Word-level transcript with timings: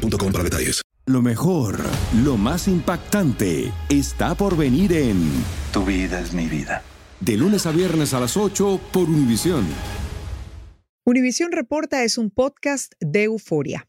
para 0.00 0.44
detalles. 0.44 0.82
Lo 1.06 1.22
mejor, 1.22 1.78
lo 2.22 2.36
más 2.36 2.68
impactante, 2.68 3.72
está 3.88 4.34
por 4.34 4.56
venir 4.56 4.92
en 4.92 5.30
Tu 5.72 5.84
vida 5.84 6.20
es 6.20 6.32
mi 6.32 6.46
vida. 6.46 6.82
De 7.20 7.36
lunes 7.36 7.66
a 7.66 7.72
viernes 7.72 8.14
a 8.14 8.20
las 8.20 8.36
8 8.36 8.80
por 8.92 9.08
Univisión. 9.08 9.66
Univisión 11.04 11.52
Reporta 11.52 12.04
es 12.04 12.18
un 12.18 12.30
podcast 12.30 12.92
de 13.00 13.24
euforia. 13.24 13.88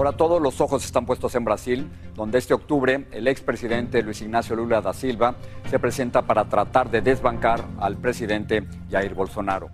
Ahora 0.00 0.12
todos 0.12 0.40
los 0.40 0.62
ojos 0.62 0.82
están 0.82 1.04
puestos 1.04 1.34
en 1.34 1.44
Brasil, 1.44 1.86
donde 2.16 2.38
este 2.38 2.54
octubre 2.54 3.04
el 3.12 3.28
expresidente 3.28 4.02
Luis 4.02 4.22
Ignacio 4.22 4.56
Lula 4.56 4.80
da 4.80 4.94
Silva 4.94 5.34
se 5.68 5.78
presenta 5.78 6.22
para 6.22 6.46
tratar 6.46 6.90
de 6.90 7.02
desbancar 7.02 7.62
al 7.78 7.98
presidente 7.98 8.64
Jair 8.90 9.12
Bolsonaro. 9.12 9.68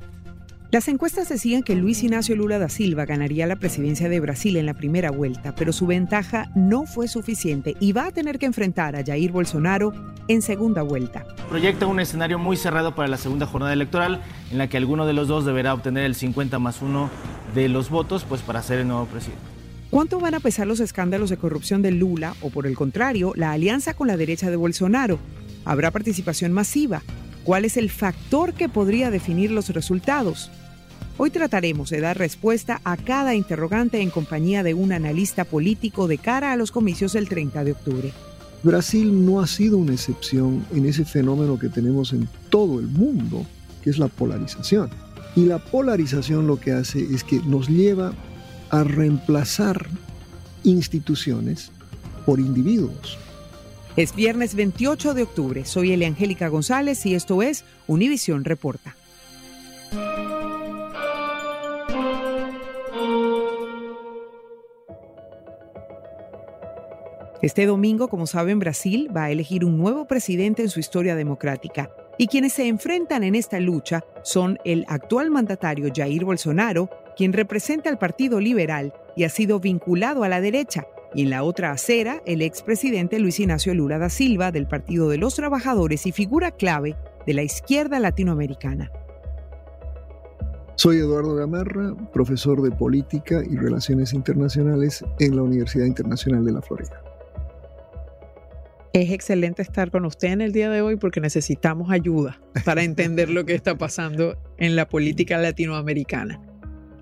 Las 0.73 0.89
encuestas 0.89 1.29
decían 1.29 1.63
que 1.63 1.77
Luis 1.77 2.03
Ignacio 2.03 2.35
Lula 2.35 2.59
da 2.59 2.69
Silva 2.69 3.05
ganaría 3.05 3.47
la 3.47 3.55
presidencia 3.55 4.09
de 4.09 4.19
Brasil 4.19 4.57
en 4.57 4.67
la 4.67 4.75
primera 4.75 5.13
vuelta, 5.13 5.55
pero 5.55 5.73
su 5.73 5.87
ventaja 5.87 6.51
no 6.57 6.87
fue 6.87 7.07
suficiente 7.07 7.77
y 7.79 7.93
va 7.93 8.07
a 8.07 8.11
tener 8.11 8.41
que 8.41 8.47
enfrentar 8.47 8.97
a 8.97 9.05
Jair 9.05 9.31
Bolsonaro 9.31 9.93
en 10.27 10.43
segunda 10.43 10.83
vuelta. 10.83 11.25
Proyecta 11.49 11.87
un 11.87 12.01
escenario 12.01 12.41
muy 12.41 12.57
cerrado 12.57 12.97
para 12.97 13.07
la 13.07 13.17
segunda 13.17 13.47
jornada 13.47 13.73
electoral, 13.73 14.21
en 14.51 14.59
la 14.59 14.67
que 14.69 14.77
alguno 14.77 15.07
de 15.07 15.13
los 15.13 15.29
dos 15.29 15.45
deberá 15.45 15.73
obtener 15.73 16.03
el 16.03 16.17
50 16.17 16.59
más 16.59 16.83
uno 16.83 17.11
de 17.55 17.69
los 17.69 17.91
votos 17.91 18.25
pues, 18.29 18.43
para 18.43 18.61
ser 18.61 18.81
el 18.81 18.89
nuevo 18.89 19.07
presidente. 19.07 19.56
¿Cuánto 19.91 20.19
van 20.19 20.35
a 20.35 20.41
pesar 20.41 20.67
los 20.67 20.81
escándalos 20.81 21.31
de 21.31 21.37
corrupción 21.37 21.81
de 21.81 21.93
Lula 21.93 22.35
o, 22.41 22.51
por 22.51 22.67
el 22.67 22.75
contrario, 22.75 23.33
la 23.37 23.53
alianza 23.53 23.95
con 23.95 24.09
la 24.09 24.17
derecha 24.17 24.51
de 24.51 24.57
Bolsonaro? 24.57 25.21
¿Habrá 25.65 25.93
participación 25.93 26.53
masiva? 26.53 27.03
¿Cuál 27.45 27.65
es 27.65 27.77
el 27.77 27.89
factor 27.89 28.53
que 28.53 28.69
podría 28.69 29.13
definir 29.13 29.53
los 29.53 29.69
resultados? 29.69 30.51
Hoy 31.19 31.31
trataremos 31.31 31.89
de 31.91 32.01
dar 32.01 32.19
respuesta 32.19 32.81
a 32.83 32.97
cada 32.97 33.37
interrogante 33.37 34.01
en 34.01 34.11
compañía 34.11 34.65
de 34.65 34.75
un 34.75 34.93
analista 34.93 35.45
político 35.45 36.09
de 36.09 36.19
cara 36.19 36.53
a 36.53 36.57
los 36.57 36.73
comicios 36.73 37.13
del 37.13 37.29
30 37.29 37.63
de 37.63 37.73
octubre. 37.73 38.13
Brasil 38.65 39.25
no 39.25 39.41
ha 39.41 39.47
sido 39.47 39.79
una 39.79 39.93
excepción 39.93 40.67
en 40.75 40.87
ese 40.87 41.05
fenómeno 41.05 41.61
que 41.61 41.69
tenemos 41.69 42.13
en 42.13 42.29
todo 42.51 42.81
el 42.81 42.89
mundo, 42.89 43.47
que 43.83 43.91
es 43.91 43.99
la 43.99 44.09
polarización. 44.09 44.91
Y 45.37 45.45
la 45.45 45.59
polarización 45.59 46.49
lo 46.49 46.59
que 46.59 46.73
hace 46.73 46.99
es 46.99 47.23
que 47.23 47.41
nos 47.47 47.69
lleva 47.69 48.13
a 48.71 48.85
reemplazar 48.85 49.87
instituciones 50.65 51.71
por 52.25 52.41
individuos. 52.41 53.19
Es 53.97 54.15
viernes 54.15 54.55
28 54.55 55.15
de 55.15 55.23
octubre. 55.23 55.65
Soy 55.65 55.93
Eliangélica 55.93 56.49
González 56.49 57.07
y 57.07 57.15
esto 57.15 57.41
es 57.43 57.65
Univisión 57.87 58.45
Reporta. 58.45 58.95
Este 67.43 67.65
domingo, 67.67 68.09
como 68.09 68.27
saben, 68.27 68.59
Brasil 68.59 69.09
va 69.17 69.25
a 69.25 69.31
elegir 69.31 69.65
un 69.65 69.79
nuevo 69.79 70.07
presidente 70.07 70.63
en 70.63 70.69
su 70.69 70.81
historia 70.81 71.15
democrática. 71.15 71.91
Y 72.19 72.27
quienes 72.27 72.55
se 72.55 72.67
enfrentan 72.67 73.23
en 73.23 73.35
esta 73.35 73.61
lucha 73.61 74.05
son 74.25 74.59
el 74.65 74.85
actual 74.89 75.31
mandatario 75.31 75.93
Jair 75.95 76.25
Bolsonaro, 76.25 76.91
quien 77.17 77.33
representa 77.33 77.91
al 77.91 77.99
Partido 77.99 78.41
Liberal 78.41 78.93
y 79.17 79.25
ha 79.25 79.29
sido 79.29 79.59
vinculado 79.59 80.23
a 80.23 80.29
la 80.29 80.41
derecha, 80.41 80.87
y 81.15 81.23
en 81.23 81.31
la 81.31 81.43
otra 81.43 81.71
acera, 81.71 82.23
el 82.27 82.43
expresidente 82.43 83.19
Luis 83.19 83.41
Ignacio 83.41 83.75
Lula 83.75 83.99
da 83.99 84.11
Silva 84.11 84.53
del 84.53 84.67
Partido 84.67 85.09
de 85.09 85.17
los 85.17 85.35
Trabajadores 85.35 86.07
y 86.07 86.13
figura 86.13 86.51
clave 86.51 86.97
de 87.27 87.35
la 87.35 87.43
izquierda 87.43 87.99
latinoamericana. 88.01 88.91
Soy 90.75 90.99
Eduardo 90.99 91.35
Gamarra, 91.35 91.95
profesor 92.13 92.61
de 92.61 92.71
Política 92.71 93.43
y 93.49 93.57
Relaciones 93.57 94.13
Internacionales 94.13 95.03
en 95.19 95.37
la 95.37 95.43
Universidad 95.43 95.87
Internacional 95.87 96.45
de 96.45 96.53
la 96.53 96.61
Florida. 96.61 97.03
Es 98.93 99.11
excelente 99.11 99.63
estar 99.63 99.91
con 99.91 100.05
usted 100.05 100.29
en 100.29 100.43
el 100.43 100.53
día 100.53 100.71
de 100.71 100.83
hoy 100.83 100.97
porque 100.97 101.21
necesitamos 101.21 101.91
ayuda 101.91 102.41
para 102.65 102.83
entender 102.83 103.31
lo 103.31 103.47
que 103.47 103.55
está 103.55 103.79
pasando 103.79 104.37
en 104.59 104.77
la 104.77 104.87
política 104.87 105.39
latinoamericana. 105.39 106.41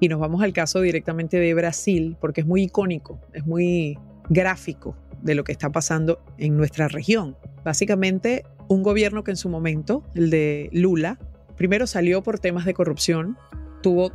Y 0.00 0.08
nos 0.08 0.20
vamos 0.20 0.42
al 0.42 0.52
caso 0.52 0.80
directamente 0.80 1.38
de 1.38 1.54
Brasil 1.54 2.16
porque 2.20 2.42
es 2.42 2.46
muy 2.46 2.64
icónico, 2.64 3.20
es 3.32 3.46
muy 3.46 3.98
gráfico 4.28 4.96
de 5.22 5.34
lo 5.34 5.44
que 5.44 5.52
está 5.52 5.70
pasando 5.70 6.20
en 6.38 6.56
nuestra 6.56 6.88
región. 6.88 7.36
Básicamente, 7.64 8.44
un 8.68 8.82
gobierno 8.82 9.24
que 9.24 9.30
en 9.30 9.36
su 9.36 9.48
momento, 9.48 10.02
el 10.14 10.30
de 10.30 10.68
Lula, 10.72 11.18
primero 11.56 11.86
salió 11.86 12.22
por 12.22 12.38
temas 12.38 12.64
de 12.64 12.74
corrupción, 12.74 13.36
tuvo 13.82 14.12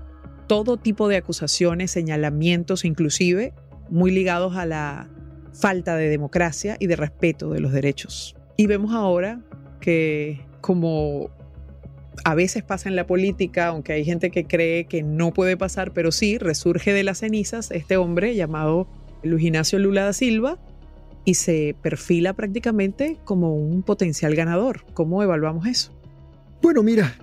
todo 0.47 0.78
tipo 0.78 1.07
de 1.07 1.17
acusaciones, 1.17 1.91
señalamientos, 1.91 2.85
inclusive 2.85 3.53
muy 3.90 4.11
ligados 4.11 4.56
a 4.56 4.66
la 4.66 5.09
falta 5.53 5.96
de 5.96 6.09
democracia 6.09 6.78
y 6.79 6.88
de 6.88 6.96
respeto 6.96 7.50
de 7.51 7.59
los 7.59 7.72
derechos. 7.72 8.35
Y 8.56 8.67
vemos 8.67 8.94
ahora 8.94 9.41
que 9.79 10.46
como 10.61 11.31
a 12.24 12.35
veces 12.35 12.63
pasa 12.63 12.90
en 12.90 12.96
la 12.96 13.07
política, 13.07 13.68
aunque 13.68 13.94
hay 13.94 14.06
gente 14.06 14.31
que 14.31 14.46
cree 14.46 14.85
que 14.85 15.03
no 15.03 15.31
puede 15.31 15.57
pasar, 15.57 15.91
pero 15.94 16.12
sí, 16.12 16.38
resurge 16.38 16.94
de 16.94 17.03
las 17.03 17.19
cenizas 17.19 17.72
este 17.72 17.97
hombre 17.97 18.35
llamado 18.35 18.88
Luis 19.24 19.44
Ignacio 19.44 19.80
Lula 19.80 20.06
da 20.06 20.13
Silva 20.13 20.58
y 21.25 21.35
se 21.35 21.75
perfila 21.81 22.34
prácticamente 22.34 23.18
como 23.25 23.56
un 23.56 23.84
potencial 23.84 24.35
ganador. 24.35 24.85
¿Cómo 24.94 25.22
evaluamos 25.22 25.68
eso? 25.68 25.91
Bueno, 26.62 26.84
mira, 26.84 27.16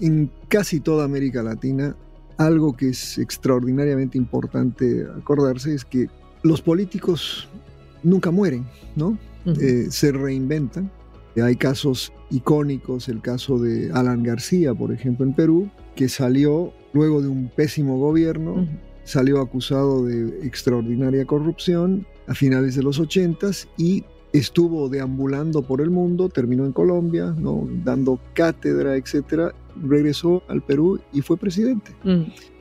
en 0.00 0.30
casi 0.48 0.80
toda 0.80 1.04
América 1.04 1.42
Latina, 1.42 1.96
algo 2.36 2.76
que 2.76 2.90
es 2.90 3.18
extraordinariamente 3.18 4.18
importante 4.18 5.06
acordarse 5.16 5.74
es 5.74 5.84
que 5.84 6.08
los 6.42 6.60
políticos 6.60 7.48
nunca 8.02 8.30
mueren, 8.30 8.66
¿no? 8.96 9.18
Eh, 9.46 9.86
se 9.90 10.12
reinventan. 10.12 10.90
Hay 11.42 11.56
casos 11.56 12.12
icónicos, 12.34 13.08
el 13.08 13.20
caso 13.20 13.58
de 13.58 13.90
Alan 13.92 14.22
García, 14.22 14.74
por 14.74 14.92
ejemplo, 14.92 15.24
en 15.24 15.34
Perú, 15.34 15.70
que 15.94 16.08
salió 16.08 16.72
luego 16.92 17.22
de 17.22 17.28
un 17.28 17.48
pésimo 17.48 17.98
gobierno, 17.98 18.66
salió 19.04 19.40
acusado 19.40 20.04
de 20.04 20.46
extraordinaria 20.46 21.24
corrupción 21.26 22.06
a 22.26 22.34
finales 22.34 22.74
de 22.74 22.82
los 22.82 22.98
80 22.98 23.50
y 23.76 24.04
estuvo 24.32 24.88
deambulando 24.88 25.62
por 25.62 25.80
el 25.80 25.90
mundo, 25.90 26.28
terminó 26.28 26.66
en 26.66 26.72
Colombia, 26.72 27.34
¿no? 27.38 27.68
dando 27.84 28.18
cátedra, 28.34 28.96
etc. 28.96 29.54
Regresó 29.80 30.42
al 30.48 30.62
Perú 30.62 31.00
y 31.12 31.20
fue 31.20 31.36
presidente. 31.36 31.92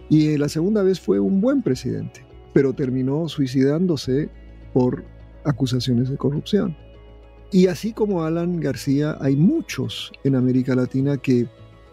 Y 0.09 0.37
la 0.37 0.49
segunda 0.49 0.83
vez 0.83 0.99
fue 0.99 1.19
un 1.19 1.41
buen 1.41 1.63
presidente, 1.63 2.23
pero 2.53 2.73
terminó 2.73 3.27
suicidándose 3.27 4.29
por 4.71 5.03
acusaciones 5.45 6.09
de 6.09 6.17
corrupción. 6.17 6.77
Y 7.53 7.67
así 7.67 7.93
como 7.93 8.23
Alan 8.23 8.59
García, 8.59 9.15
hay 9.21 9.35
muchos 9.35 10.11
en 10.23 10.35
América 10.35 10.73
Latina 10.73 11.17
que 11.17 11.45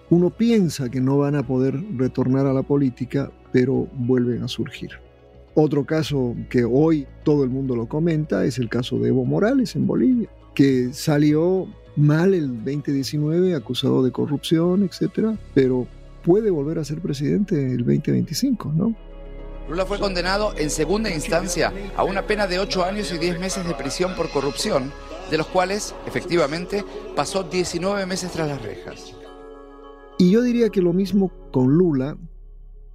uno 0.09 0.31
piensa 0.31 0.89
que 0.89 1.03
no 1.03 1.18
van 1.18 1.36
a 1.36 1.47
poder 1.47 1.78
retornar 1.98 2.47
a 2.47 2.54
la 2.54 2.62
política, 2.62 3.30
pero 3.53 3.86
vuelven 3.92 4.42
a 4.42 4.48
surgir. 4.48 4.92
Otro 5.54 5.84
caso 5.84 6.34
que 6.48 6.65
hoy 6.65 7.07
todo 7.24 7.45
el 7.45 7.51
mundo 7.51 7.77
lo 7.77 7.86
comenta 7.86 8.47
es 8.47 8.57
el 8.57 8.71
caso 8.71 8.98
de 8.98 9.09
Evo 9.09 9.27
Morales 9.27 9.77
en 9.77 9.86
Bolivia, 9.86 10.30
que 10.54 10.95
salió 10.95 11.68
mal 11.95 12.33
el 12.33 12.65
2019 12.65 13.54
acusado 13.54 14.03
de 14.03 14.13
corrupción, 14.13 14.83
etcétera, 14.83 15.39
pero 15.53 15.86
puede 16.24 16.48
volver 16.48 16.78
a 16.78 16.84
ser 16.84 17.03
presidente 17.03 17.54
el 17.54 17.84
2025, 17.84 18.72
¿no? 18.74 18.97
Lula 19.68 19.84
fue 19.84 19.98
condenado 19.98 20.54
en 20.56 20.71
segunda 20.71 21.10
instancia 21.10 21.71
a 21.97 22.03
una 22.03 22.22
pena 22.27 22.47
de 22.47 22.59
8 22.59 22.83
años 22.83 23.13
y 23.13 23.18
10 23.18 23.39
meses 23.39 23.68
de 23.68 23.74
prisión 23.74 24.15
por 24.16 24.30
corrupción, 24.30 24.91
de 25.30 25.38
los 25.38 25.47
cuales, 25.47 25.94
efectivamente, 26.06 26.84
pasó 27.15 27.44
19 27.44 28.04
meses 28.06 28.32
tras 28.32 28.48
las 28.48 28.60
rejas. 28.62 29.15
Y 30.18 30.30
yo 30.30 30.42
diría 30.42 30.68
que 30.71 30.82
lo 30.82 30.92
mismo 30.92 31.32
con 31.53 31.78
Lula, 31.78 32.18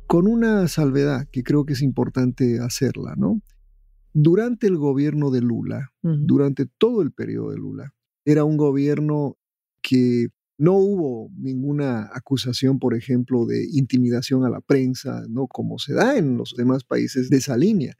con 0.08 0.28
una 0.28 0.68
salvedad 0.68 1.28
que 1.32 1.44
creo 1.44 1.66
que 1.66 1.74
es 1.74 1.82
importante 1.82 2.60
hacerla, 2.60 3.16
¿no? 3.18 3.42
Durante 4.14 4.68
el 4.68 4.78
gobierno 4.78 5.32
de 5.32 5.42
Lula, 5.42 5.92
durante 6.02 6.66
todo 6.66 7.02
el 7.02 7.12
periodo 7.12 7.52
de 7.52 7.58
Lula, 7.58 7.94
era 8.24 8.44
un 8.44 8.58
gobierno 8.58 9.38
que 9.82 10.28
No 10.58 10.76
hubo 10.76 11.30
ninguna 11.36 12.10
acusación, 12.14 12.80
por 12.80 12.96
ejemplo, 12.96 13.46
de 13.46 13.68
intimidación 13.74 14.46
a 14.46 14.50
la 14.50 14.62
prensa, 14.62 15.26
¿no? 15.28 15.48
Como 15.48 15.80
se 15.80 15.94
da 15.94 16.18
en 16.18 16.38
los 16.38 16.54
demás 16.56 16.86
países 16.86 17.30
de 17.30 17.38
esa 17.38 17.58
línea. 17.58 17.94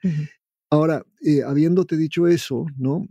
Ahora, 0.70 1.04
eh, 1.22 1.44
habiéndote 1.44 1.98
dicho 1.98 2.28
eso, 2.28 2.66
¿no? 2.78 3.06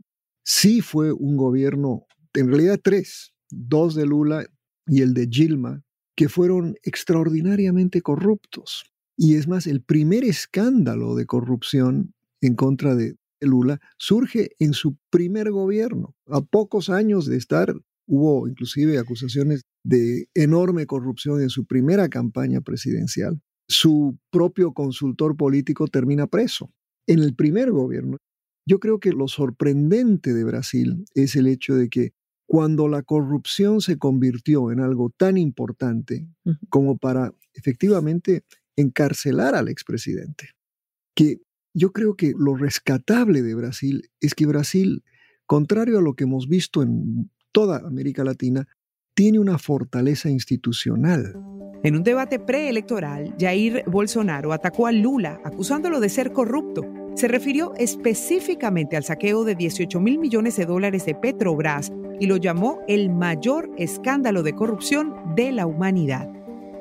Sí 0.45 0.83
fue 0.83 1.13
un 1.13 1.37
gobierno, 1.39 2.07
en 2.35 2.49
realidad 2.49 2.79
tres, 2.83 3.33
dos 3.51 3.95
de 3.95 4.05
Lula 4.05 4.45
y 4.87 5.01
el 5.01 5.15
de 5.15 5.27
Gilma, 5.31 5.83
que 6.15 6.29
fueron 6.29 6.77
extraordinariamente 6.83 8.03
corruptos. 8.03 8.85
Y 9.17 9.37
es 9.37 9.49
más, 9.49 9.67
el 9.67 9.83
primer 9.83 10.23
escándalo 10.25 11.15
de 11.15 11.25
corrupción 11.25 12.15
en 12.43 12.57
contra 12.57 12.95
de 12.95 13.17
Lula 13.41 13.81
surge 13.97 14.51
en 14.59 14.75
su 14.75 14.97
primer 15.11 15.51
gobierno. 15.51 16.15
A 16.27 16.43
pocos 16.43 16.91
años 16.91 17.27
de 17.27 17.37
estar, 17.39 17.75
hubo 18.07 18.47
inclusive 18.47 18.99
acusaciones 18.99 19.63
de 19.83 20.27
enorme 20.35 20.87
corrupción 20.87 21.41
en 21.41 21.49
su 21.49 21.65
primera 21.65 22.09
campaña 22.09 22.61
presidencial. 22.61 23.41
Su 23.67 24.19
propio 24.31 24.73
consultor 24.73 25.37
político 25.37 25.87
termina 25.87 26.27
preso. 26.27 26.71
En 27.07 27.21
el 27.21 27.35
primer 27.35 27.71
gobierno, 27.71 28.19
yo 28.67 28.81
creo 28.81 28.99
que 28.99 29.13
lo 29.13 29.29
sorprendente 29.29 30.33
de 30.33 30.45
Brasil 30.45 31.05
es 31.15 31.37
el 31.37 31.47
hecho 31.47 31.75
de 31.75 31.89
que 31.89 32.13
cuando 32.47 32.89
la 32.89 33.03
corrupción 33.03 33.81
se 33.81 33.99
convirtió 33.99 34.71
en 34.71 34.81
algo 34.81 35.11
tan 35.17 35.37
importante 35.37 36.29
como 36.69 36.99
para 36.99 37.33
efectivamente 37.55 38.45
encarcelar 38.77 39.55
al 39.55 39.69
expresidente, 39.69 40.51
que 41.15 41.41
yo 41.75 41.93
creo 41.93 42.17
que 42.17 42.33
lo 42.37 42.55
rescatable 42.55 43.43
de 43.43 43.55
Brasil 43.55 44.11
es 44.21 44.35
que 44.35 44.47
Brasil, 44.47 45.03
contrario 45.47 45.99
a 45.99 46.03
lo 46.03 46.15
que 46.15 46.25
hemos 46.25 46.49
visto 46.49 46.83
en 46.83 47.31
toda 47.53 47.79
América 47.79 48.25
Latina, 48.25 48.67
tiene 49.15 49.39
una 49.39 49.59
fortaleza 49.59 50.29
institucional. 50.29 51.35
En 51.83 51.97
un 51.97 52.03
debate 52.03 52.39
preelectoral, 52.39 53.35
Jair 53.39 53.85
Bolsonaro 53.87 54.53
atacó 54.53 54.87
a 54.87 54.93
Lula 54.93 55.41
acusándolo 55.45 56.01
de 56.01 56.09
ser 56.09 56.33
corrupto. 56.33 57.04
Se 57.15 57.29
refirió 57.29 57.73
específicamente 57.77 58.97
al 58.97 59.05
saqueo 59.05 59.45
de 59.45 59.55
18 59.55 60.01
mil 60.01 60.19
millones 60.19 60.57
de 60.57 60.67
dólares 60.67 61.07
de 61.07 61.15
Petrobras 61.15 61.93
y 62.19 62.27
lo 62.27 62.37
llamó 62.37 62.81
el 62.89 63.09
mayor 63.09 63.71
escándalo 63.77 64.43
de 64.43 64.55
corrupción 64.55 65.15
de 65.37 65.53
la 65.53 65.67
humanidad. 65.67 66.29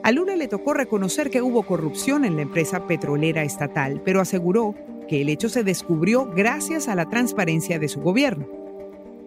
A 0.02 0.12
Lula 0.12 0.36
le 0.36 0.48
tocó 0.48 0.74
reconocer 0.74 1.30
que 1.30 1.44
hubo 1.44 1.64
corrupción 1.64 2.26
en 2.26 2.36
la 2.36 2.42
empresa 2.42 2.88
petrolera 2.88 3.44
estatal, 3.44 4.02
pero 4.04 4.22
aseguró 4.22 4.76
que 5.08 5.22
el 5.22 5.30
hecho 5.30 5.50
se 5.50 5.64
descubrió 5.64 6.26
gracias 6.26 6.88
a 6.88 6.96
la 6.96 7.10
transparencia 7.10 7.78
de 7.78 7.88
su 7.88 8.02
gobierno. 8.02 8.48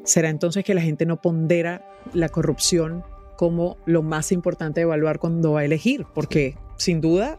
¿Será 0.03 0.29
entonces 0.29 0.65
que 0.65 0.75
la 0.75 0.83
gente 0.83 1.07
no 1.07 1.21
pondera 1.21 1.89
la 2.15 2.29
corrupción 2.29 3.05
como 3.37 3.77
lo 3.87 4.03
más 4.03 4.33
importante 4.33 4.81
de 4.81 4.85
evaluar 4.85 5.21
cuando 5.21 5.53
va 5.53 5.61
a 5.61 5.65
elegir? 5.65 6.05
Porque 6.15 6.57
sin 6.77 7.01
duda 7.01 7.39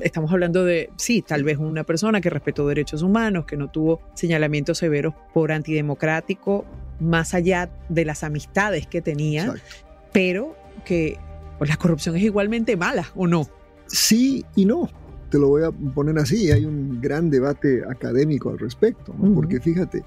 estamos 0.00 0.32
hablando 0.32 0.64
de, 0.64 0.90
sí, 0.96 1.22
tal 1.22 1.44
vez 1.44 1.58
una 1.58 1.84
persona 1.84 2.20
que 2.20 2.30
respetó 2.30 2.66
derechos 2.66 3.02
humanos, 3.02 3.44
que 3.46 3.56
no 3.56 3.70
tuvo 3.70 4.00
señalamientos 4.14 4.78
severos 4.78 5.14
por 5.32 5.52
antidemocrático, 5.52 6.64
más 7.00 7.34
allá 7.34 7.70
de 7.88 8.04
las 8.04 8.24
amistades 8.24 8.86
que 8.86 9.00
tenía, 9.00 9.54
pero 10.12 10.56
que 10.84 11.18
pues 11.58 11.70
la 11.70 11.76
corrupción 11.76 12.16
es 12.16 12.22
igualmente 12.22 12.76
mala, 12.76 13.06
¿o 13.14 13.26
no? 13.26 13.48
Sí 13.86 14.44
y 14.56 14.64
no. 14.64 14.88
Te 15.30 15.38
lo 15.38 15.48
voy 15.48 15.62
a 15.62 15.70
poner 15.70 16.18
así. 16.18 16.50
Hay 16.50 16.64
un 16.64 17.00
gran 17.00 17.30
debate 17.30 17.82
académico 17.88 18.50
al 18.50 18.58
respecto, 18.58 19.12
porque 19.34 19.60
fíjate, 19.60 20.04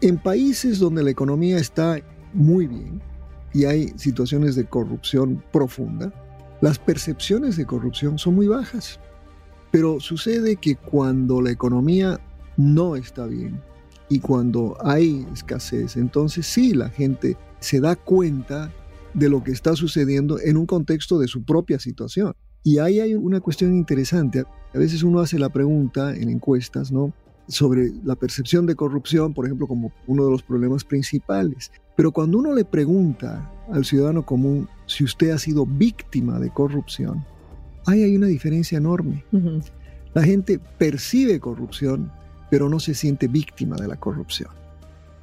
en 0.00 0.18
países 0.18 0.78
donde 0.78 1.02
la 1.02 1.10
economía 1.10 1.58
está 1.58 1.98
muy 2.32 2.66
bien 2.66 3.00
y 3.52 3.64
hay 3.64 3.92
situaciones 3.96 4.54
de 4.56 4.64
corrupción 4.66 5.42
profunda, 5.52 6.12
las 6.60 6.78
percepciones 6.78 7.56
de 7.56 7.66
corrupción 7.66 8.18
son 8.18 8.34
muy 8.34 8.46
bajas. 8.48 8.98
Pero 9.76 10.00
sucede 10.00 10.56
que 10.56 10.74
cuando 10.74 11.42
la 11.42 11.50
economía 11.50 12.18
no 12.56 12.96
está 12.96 13.26
bien 13.26 13.60
y 14.08 14.20
cuando 14.20 14.74
hay 14.82 15.26
escasez, 15.34 15.98
entonces 15.98 16.46
sí 16.46 16.72
la 16.72 16.88
gente 16.88 17.36
se 17.60 17.80
da 17.80 17.94
cuenta 17.94 18.72
de 19.12 19.28
lo 19.28 19.44
que 19.44 19.52
está 19.52 19.76
sucediendo 19.76 20.40
en 20.40 20.56
un 20.56 20.64
contexto 20.64 21.18
de 21.18 21.28
su 21.28 21.44
propia 21.44 21.78
situación. 21.78 22.32
Y 22.62 22.78
ahí 22.78 23.00
hay 23.00 23.16
una 23.16 23.40
cuestión 23.40 23.76
interesante. 23.76 24.44
A 24.72 24.78
veces 24.78 25.02
uno 25.02 25.20
hace 25.20 25.38
la 25.38 25.50
pregunta 25.50 26.16
en 26.16 26.30
encuestas, 26.30 26.90
¿no? 26.90 27.12
sobre 27.46 27.92
la 28.02 28.16
percepción 28.16 28.64
de 28.64 28.76
corrupción, 28.76 29.34
por 29.34 29.44
ejemplo, 29.44 29.66
como 29.66 29.92
uno 30.06 30.24
de 30.24 30.30
los 30.30 30.42
problemas 30.42 30.84
principales. 30.84 31.70
Pero 31.94 32.12
cuando 32.12 32.38
uno 32.38 32.54
le 32.54 32.64
pregunta 32.64 33.52
al 33.70 33.84
ciudadano 33.84 34.24
común 34.24 34.70
si 34.86 35.04
usted 35.04 35.32
ha 35.32 35.38
sido 35.38 35.66
víctima 35.66 36.40
de 36.40 36.48
corrupción, 36.48 37.26
ahí 37.86 38.02
hay 38.02 38.16
una 38.16 38.26
diferencia 38.26 38.78
enorme. 38.78 39.24
La 40.14 40.22
gente 40.22 40.60
percibe 40.78 41.40
corrupción, 41.40 42.10
pero 42.50 42.68
no 42.68 42.80
se 42.80 42.94
siente 42.94 43.28
víctima 43.28 43.76
de 43.76 43.88
la 43.88 43.96
corrupción. 43.96 44.50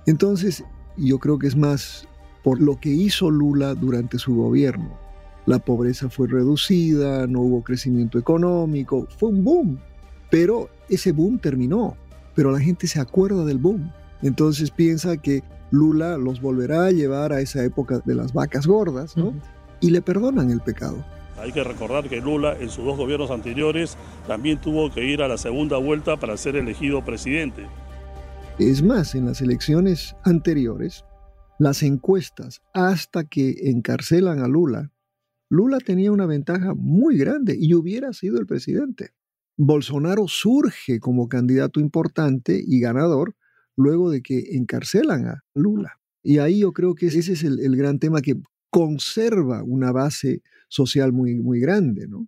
Entonces, 0.05 0.63
yo 0.97 1.19
creo 1.19 1.39
que 1.39 1.47
es 1.47 1.55
más 1.55 2.07
por 2.43 2.61
lo 2.61 2.79
que 2.79 2.89
hizo 2.89 3.31
Lula 3.31 3.73
durante 3.73 4.19
su 4.19 4.35
gobierno. 4.35 4.97
La 5.45 5.59
pobreza 5.59 6.09
fue 6.09 6.27
reducida, 6.27 7.27
no 7.27 7.41
hubo 7.41 7.63
crecimiento 7.63 8.17
económico, 8.17 9.07
fue 9.17 9.29
un 9.29 9.43
boom, 9.43 9.79
pero 10.29 10.69
ese 10.89 11.11
boom 11.11 11.39
terminó, 11.39 11.97
pero 12.35 12.51
la 12.51 12.59
gente 12.59 12.87
se 12.87 12.99
acuerda 12.99 13.45
del 13.45 13.57
boom. 13.57 13.91
Entonces 14.21 14.71
piensa 14.71 15.17
que 15.17 15.43
Lula 15.71 16.17
los 16.17 16.39
volverá 16.39 16.85
a 16.85 16.91
llevar 16.91 17.33
a 17.33 17.41
esa 17.41 17.63
época 17.63 17.99
de 18.05 18.15
las 18.15 18.33
vacas 18.33 18.67
gordas, 18.67 19.17
¿no? 19.17 19.33
Y 19.81 19.89
le 19.89 20.01
perdonan 20.01 20.49
el 20.49 20.61
pecado. 20.61 21.03
Hay 21.43 21.51
que 21.51 21.63
recordar 21.63 22.07
que 22.07 22.21
Lula 22.21 22.57
en 22.57 22.69
sus 22.69 22.85
dos 22.85 22.95
gobiernos 22.95 23.29
anteriores 23.29 23.97
también 24.27 24.61
tuvo 24.61 24.89
que 24.89 25.03
ir 25.03 25.21
a 25.21 25.27
la 25.27 25.37
segunda 25.37 25.75
vuelta 25.75 26.15
para 26.15 26.37
ser 26.37 26.55
elegido 26.55 27.03
presidente. 27.03 27.67
Es 28.59 28.81
más, 28.81 29.13
en 29.13 29.25
las 29.25 29.41
elecciones 29.41 30.15
anteriores, 30.23 31.03
las 31.59 31.83
encuestas 31.83 32.61
hasta 32.73 33.25
que 33.25 33.69
encarcelan 33.69 34.39
a 34.39 34.47
Lula, 34.47 34.93
Lula 35.49 35.79
tenía 35.79 36.13
una 36.13 36.27
ventaja 36.27 36.73
muy 36.75 37.17
grande 37.17 37.57
y 37.59 37.73
hubiera 37.73 38.13
sido 38.13 38.39
el 38.39 38.47
presidente. 38.47 39.09
Bolsonaro 39.57 40.29
surge 40.29 41.01
como 41.01 41.27
candidato 41.27 41.81
importante 41.81 42.63
y 42.65 42.79
ganador 42.79 43.35
luego 43.75 44.09
de 44.09 44.21
que 44.21 44.55
encarcelan 44.55 45.27
a 45.27 45.43
Lula. 45.53 45.99
Y 46.23 46.37
ahí 46.37 46.59
yo 46.59 46.71
creo 46.71 46.95
que 46.95 47.07
ese 47.07 47.19
es 47.19 47.43
el, 47.43 47.75
gran 47.75 47.99
tema 47.99 48.21
que 48.21 48.41
conserva 48.73 49.61
una 49.63 49.91
base 49.91 50.41
social 50.67 51.13
muy, 51.13 51.35
muy 51.35 51.59
grande, 51.59 52.07
¿no? 52.07 52.27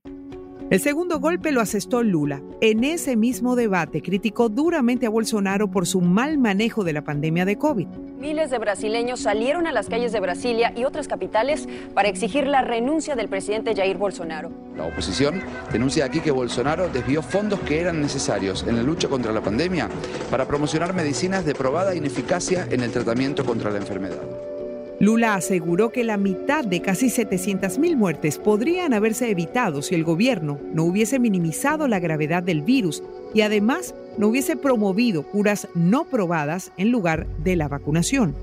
El 0.70 0.80
segundo 0.80 1.20
golpe 1.20 1.52
lo 1.52 1.60
asestó 1.60 2.04
Lula. 2.04 2.42
En 2.62 2.84
ese 2.84 3.16
mismo 3.16 3.56
debate 3.56 4.04
criticó 4.04 4.50
duramente 4.50 5.08
a 5.08 5.10
Bolsonaro 5.10 5.72
por 5.72 5.88
su 5.88 6.02
mal 6.02 6.38
manejo 6.38 6.84
de 6.84 6.94
la 6.94 7.04
pandemia 7.04 7.46
de 7.46 7.58
COVID. 7.58 7.88
Miles 8.20 8.52
de 8.52 8.60
brasileños 8.60 9.22
salieron 9.22 9.66
a 9.66 9.72
las 9.72 9.90
calles 9.90 10.12
de 10.12 10.20
Brasilia 10.20 10.72
y 10.76 10.84
otras 10.84 11.08
capitales 11.08 11.68
para 11.96 12.10
exigir 12.10 12.46
la 12.46 12.62
renuncia 12.62 13.16
del 13.16 13.28
presidente 13.28 13.76
Jair 13.76 13.98
Bolsonaro. 13.98 14.52
La 14.78 14.86
oposición 14.86 15.42
denuncia 15.72 16.06
aquí 16.06 16.20
que 16.20 16.32
Bolsonaro 16.32 16.90
desvió 16.90 17.24
fondos 17.24 17.60
que 17.62 17.80
eran 17.80 18.02
necesarios 18.02 18.66
en 18.68 18.76
la 18.76 18.84
lucha 18.84 19.08
contra 19.08 19.32
la 19.32 19.42
pandemia 19.42 19.90
para 20.30 20.48
promocionar 20.48 20.94
medicinas 20.94 21.44
de 21.44 21.56
probada 21.56 21.96
ineficacia 21.96 22.68
en 22.70 22.82
el 22.82 22.92
tratamiento 22.92 23.46
contra 23.46 23.72
la 23.72 23.78
enfermedad. 23.78 24.55
Lula 25.00 25.36
aseguró 25.36 25.92
que 25.92 26.06
la 26.06 26.16
mitad 26.16 26.64
de 26.64 26.82
casi 26.82 27.08
700.000 27.08 27.98
muertes 27.98 28.38
podrían 28.38 28.94
haberse 28.94 29.30
evitado 29.30 29.82
si 29.82 29.94
el 29.94 30.06
gobierno 30.06 30.58
no 30.74 30.86
hubiese 30.86 31.20
minimizado 31.20 31.90
la 31.90 32.00
gravedad 32.00 32.42
del 32.42 32.62
virus 32.62 33.04
y 33.34 33.42
además 33.42 33.94
no 34.18 34.30
hubiese 34.30 34.56
promovido 34.56 35.24
curas 35.24 35.68
no 35.76 36.06
probadas 36.06 36.72
en 36.78 36.92
lugar 36.92 37.28
de 37.44 37.58
la 37.58 37.68
vacunación. 37.68 38.36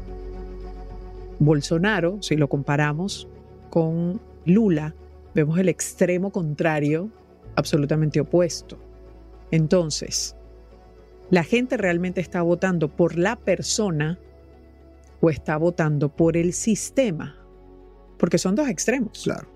Bolsonaro, 1.39 2.21
si 2.21 2.37
lo 2.37 2.49
comparamos 2.49 3.29
con 3.71 4.21
Lula, 4.45 4.95
vemos 5.35 5.59
el 5.59 5.71
extremo 5.71 6.31
contrario, 6.31 7.09
absolutamente 7.57 8.21
opuesto. 8.21 8.79
Entonces, 9.51 10.37
la 11.31 11.45
gente 11.45 11.79
realmente 11.79 12.21
está 12.21 12.43
votando 12.43 12.89
por 12.89 13.17
la 13.17 13.37
persona 13.37 14.19
o 15.23 15.31
está 15.31 15.57
votando 15.57 16.15
por 16.15 16.37
el 16.37 16.53
sistema, 16.53 17.37
porque 18.19 18.39
son 18.39 18.57
dos 18.57 18.69
extremos. 18.69 19.23
Claro. 19.23 19.49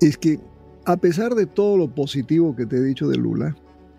Es 0.00 0.16
que 0.16 0.38
a 0.86 0.96
pesar 0.96 1.34
de 1.34 1.46
todo 1.46 1.76
lo 1.76 1.94
positivo 1.94 2.54
que 2.54 2.64
te 2.64 2.76
he 2.76 2.82
dicho 2.82 3.08
de 3.08 3.18
Lula 3.18 3.56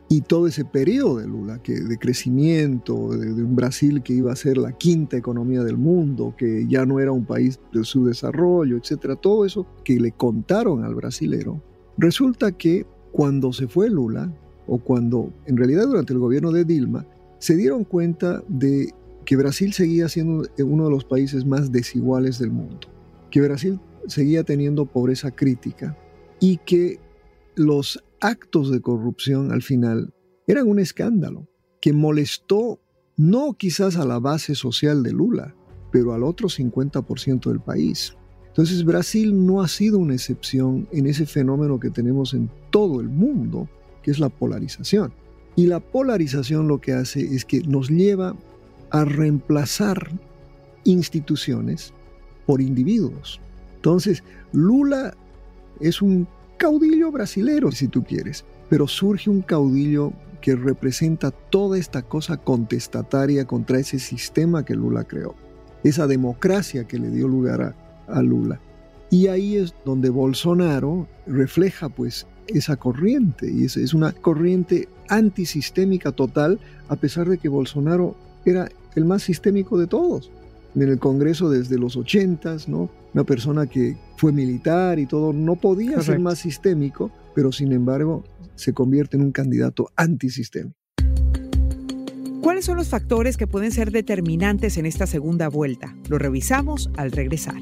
y 0.09 0.21
todo 0.21 0.47
ese 0.47 0.65
periodo 0.65 1.17
de 1.17 1.27
Lula, 1.27 1.61
que 1.61 1.73
de 1.79 1.97
crecimiento, 1.97 3.09
de, 3.09 3.43
un 3.43 3.55
Brasil 3.55 4.01
que 4.01 4.13
iba 4.13 4.31
a 4.31 4.35
ser 4.35 4.57
la 4.57 4.71
quinta 4.71 5.17
economía 5.17 5.63
del 5.63 5.77
mundo, 5.77 6.33
que 6.37 6.65
ya 6.67 6.85
no 6.85 6.99
era 6.99 7.11
un 7.11 7.25
país 7.25 7.59
de 7.73 7.83
su 7.83 8.05
desarrollo, 8.05 8.77
etcétera, 8.77 9.15
todo 9.15 9.45
eso 9.45 9.67
que 9.83 9.99
le 9.99 10.13
contaron 10.13 10.83
al 10.83 10.95
brasilero, 10.95 11.61
resulta 11.97 12.53
que 12.53 12.85
cuando 13.11 13.53
se 13.53 13.67
fue 13.67 13.89
Lula, 13.89 14.33
o 14.67 14.77
cuando 14.79 15.33
en 15.45 15.57
realidad 15.57 15.87
durante 15.87 16.13
el 16.13 16.19
gobierno 16.19 16.51
de 16.51 16.63
Dilma, 16.63 17.05
se 17.39 17.55
dieron 17.55 17.83
cuenta 17.83 18.43
de 18.47 18.93
que 19.25 19.35
Brasil 19.35 19.73
seguía 19.73 20.09
siendo 20.09 20.47
uno 20.59 20.85
de 20.85 20.91
los 20.91 21.05
países 21.05 21.45
más 21.45 21.71
desiguales 21.71 22.39
del 22.39 22.51
mundo, 22.51 22.87
que 23.29 23.41
Brasil 23.41 23.79
seguía 24.07 24.43
teniendo 24.43 24.85
pobreza 24.85 25.31
crítica 25.31 25.97
y 26.39 26.57
que 26.57 26.99
los 27.55 28.03
actos 28.19 28.71
de 28.71 28.81
corrupción 28.81 29.51
al 29.51 29.61
final 29.61 30.13
eran 30.47 30.67
un 30.67 30.79
escándalo 30.79 31.47
que 31.79 31.93
molestó 31.93 32.79
no 33.17 33.53
quizás 33.53 33.97
a 33.97 34.05
la 34.05 34.19
base 34.19 34.55
social 34.55 35.03
de 35.03 35.11
Lula, 35.11 35.55
pero 35.91 36.13
al 36.13 36.23
otro 36.23 36.47
50% 36.47 37.49
del 37.49 37.59
país. 37.59 38.15
Entonces 38.47 38.83
Brasil 38.83 39.45
no 39.45 39.61
ha 39.61 39.67
sido 39.67 39.97
una 39.97 40.13
excepción 40.13 40.87
en 40.91 41.05
ese 41.05 41.25
fenómeno 41.25 41.79
que 41.79 41.89
tenemos 41.89 42.33
en 42.33 42.49
todo 42.69 42.99
el 42.99 43.09
mundo, 43.09 43.69
que 44.01 44.11
es 44.11 44.19
la 44.19 44.29
polarización. 44.29 45.13
Y 45.55 45.67
la 45.67 45.79
polarización 45.79 46.67
lo 46.67 46.79
que 46.79 46.93
hace 46.93 47.21
es 47.21 47.45
que 47.45 47.61
nos 47.61 47.89
lleva 47.89 48.35
a 48.91 49.05
reemplazar 49.05 50.11
instituciones 50.83 51.93
por 52.45 52.61
individuos. 52.61 53.39
Entonces, 53.75 54.23
Lula 54.51 55.13
es 55.79 56.01
un 56.01 56.27
caudillo 56.57 57.11
brasilero, 57.11 57.71
si 57.71 57.87
tú 57.87 58.03
quieres, 58.03 58.45
pero 58.69 58.87
surge 58.87 59.29
un 59.29 59.41
caudillo 59.41 60.13
que 60.41 60.55
representa 60.55 61.31
toda 61.31 61.77
esta 61.77 62.01
cosa 62.01 62.37
contestataria 62.37 63.45
contra 63.45 63.79
ese 63.79 63.99
sistema 63.99 64.65
que 64.65 64.75
Lula 64.75 65.03
creó, 65.03 65.35
esa 65.83 66.07
democracia 66.07 66.87
que 66.87 66.99
le 66.99 67.09
dio 67.09 67.27
lugar 67.27 67.75
a, 68.07 68.21
Lula. 68.21 68.59
Y 69.09 69.27
ahí 69.27 69.55
es 69.55 69.73
donde 69.85 70.09
Bolsonaro 70.09 71.07
refleja 71.25 71.89
pues 71.89 72.27
esa 72.47 72.75
corriente, 72.75 73.49
y 73.49 73.65
es, 73.65 73.77
es 73.77 73.93
una 73.93 74.11
corriente 74.11 74.89
antisistémica 75.09 76.11
total, 76.11 76.59
a 76.89 76.95
pesar 76.95 77.29
de 77.29 77.37
que 77.37 77.49
Bolsonaro 77.49 78.15
era 78.45 78.69
el 78.95 79.05
más 79.05 79.23
sistémico 79.23 79.77
de 79.77 79.87
todos. 79.87 80.31
En 80.75 80.83
el 80.83 80.99
Congreso 80.99 81.49
desde 81.49 81.77
los 81.77 81.97
ochentas, 81.97 82.69
¿no? 82.69 82.89
Una 83.13 83.23
persona 83.25 83.67
que 83.67 83.97
fue 84.15 84.31
militar 84.31 84.99
y 84.99 85.05
todo, 85.05 85.33
no 85.33 85.55
podía 85.55 86.01
ser 86.01 86.19
más 86.19 86.39
sistémico, 86.39 87.11
pero 87.35 87.51
sin 87.51 87.73
embargo 87.73 88.23
se 88.55 88.73
convierte 88.73 89.17
en 89.17 89.23
un 89.23 89.31
candidato 89.31 89.89
antisistémico. 89.95 90.75
¿Cuáles 92.41 92.65
son 92.65 92.77
los 92.77 92.89
factores 92.89 93.37
que 93.37 93.47
pueden 93.47 93.71
ser 93.71 93.91
determinantes 93.91 94.77
en 94.77 94.85
esta 94.85 95.05
segunda 95.05 95.47
vuelta? 95.47 95.95
Lo 96.09 96.17
revisamos 96.17 96.89
al 96.97 97.11
regresar. 97.11 97.61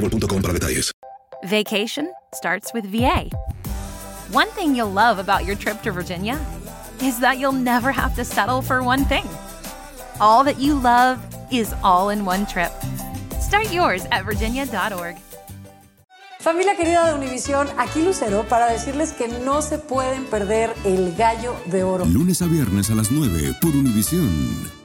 boostmobile.com 0.01 0.41
para 0.41 0.53
detalles. 0.53 0.91
Vacation 1.43 2.11
starts 2.33 2.73
with 2.73 2.85
VA. 2.91 3.29
One 4.31 4.47
thing 4.49 4.75
you'll 4.75 4.91
love 4.91 5.19
about 5.19 5.45
your 5.45 5.55
trip 5.55 5.81
to 5.83 5.91
Virginia 5.91 6.39
is 7.01 7.19
that 7.19 7.39
you'll 7.39 7.51
never 7.51 7.91
have 7.91 8.15
to 8.15 8.23
settle 8.23 8.61
for 8.61 8.83
one 8.83 9.05
thing. 9.05 9.25
All 10.19 10.43
that 10.43 10.59
you 10.59 10.75
love 10.75 11.19
is 11.51 11.73
all 11.83 12.09
in 12.09 12.25
one 12.25 12.45
trip. 12.45 12.71
Start 13.39 13.71
yours 13.73 14.05
at 14.11 14.23
virginia.org. 14.23 15.17
Familia 16.39 16.75
querida 16.75 17.05
de 17.05 17.13
Univisión, 17.13 17.67
aquí 17.77 18.03
Lucero 18.03 18.43
para 18.47 18.65
decirles 18.65 19.13
que 19.13 19.27
no 19.27 19.61
se 19.61 19.77
pueden 19.77 20.25
perder 20.25 20.73
el 20.85 21.15
gallo 21.15 21.55
de 21.67 21.83
oro. 21.83 22.05
Lunes 22.05 22.41
a 22.41 22.47
viernes 22.47 22.89
a 22.89 22.95
las 22.95 23.11
9 23.11 23.57
por 23.61 23.75
Univisión. 23.75 24.80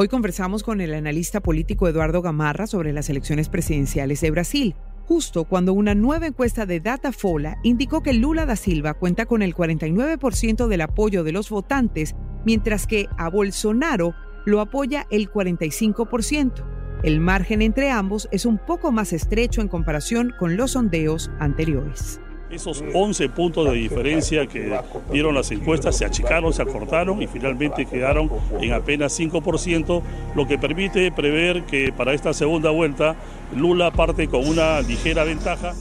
Hoy 0.00 0.06
conversamos 0.06 0.62
con 0.62 0.80
el 0.80 0.94
analista 0.94 1.40
político 1.40 1.88
Eduardo 1.88 2.22
Gamarra 2.22 2.68
sobre 2.68 2.92
las 2.92 3.10
elecciones 3.10 3.48
presidenciales 3.48 4.20
de 4.20 4.30
Brasil, 4.30 4.76
justo 5.06 5.42
cuando 5.42 5.72
una 5.72 5.96
nueva 5.96 6.28
encuesta 6.28 6.66
de 6.66 6.78
Datafola 6.78 7.58
indicó 7.64 8.00
que 8.00 8.12
Lula 8.12 8.46
da 8.46 8.54
Silva 8.54 8.94
cuenta 8.94 9.26
con 9.26 9.42
el 9.42 9.56
49% 9.56 10.68
del 10.68 10.82
apoyo 10.82 11.24
de 11.24 11.32
los 11.32 11.50
votantes, 11.50 12.14
mientras 12.44 12.86
que 12.86 13.08
a 13.18 13.28
Bolsonaro 13.28 14.14
lo 14.46 14.60
apoya 14.60 15.04
el 15.10 15.32
45%. 15.32 16.64
El 17.02 17.18
margen 17.18 17.60
entre 17.60 17.90
ambos 17.90 18.28
es 18.30 18.46
un 18.46 18.58
poco 18.58 18.92
más 18.92 19.12
estrecho 19.12 19.62
en 19.62 19.66
comparación 19.66 20.32
con 20.38 20.56
los 20.56 20.70
sondeos 20.70 21.28
anteriores. 21.40 22.20
Esos 22.50 22.82
11 22.94 23.28
puntos 23.28 23.70
de 23.70 23.76
diferencia 23.76 24.46
que 24.46 24.74
dieron 25.12 25.34
las 25.34 25.50
encuestas 25.50 25.96
se 25.96 26.06
achicaron, 26.06 26.52
se 26.52 26.62
acortaron 26.62 27.20
y 27.20 27.26
finalmente 27.26 27.84
quedaron 27.84 28.30
en 28.60 28.72
apenas 28.72 29.18
5%, 29.18 30.02
lo 30.34 30.46
que 30.46 30.56
permite 30.58 31.12
prever 31.12 31.64
que 31.64 31.92
para 31.92 32.14
esta 32.14 32.32
segunda 32.32 32.70
vuelta 32.70 33.16
Lula 33.54 33.90
parte 33.90 34.28
con 34.28 34.46
una 34.46 34.80
ligera 34.80 35.24
ventaja. 35.24 35.74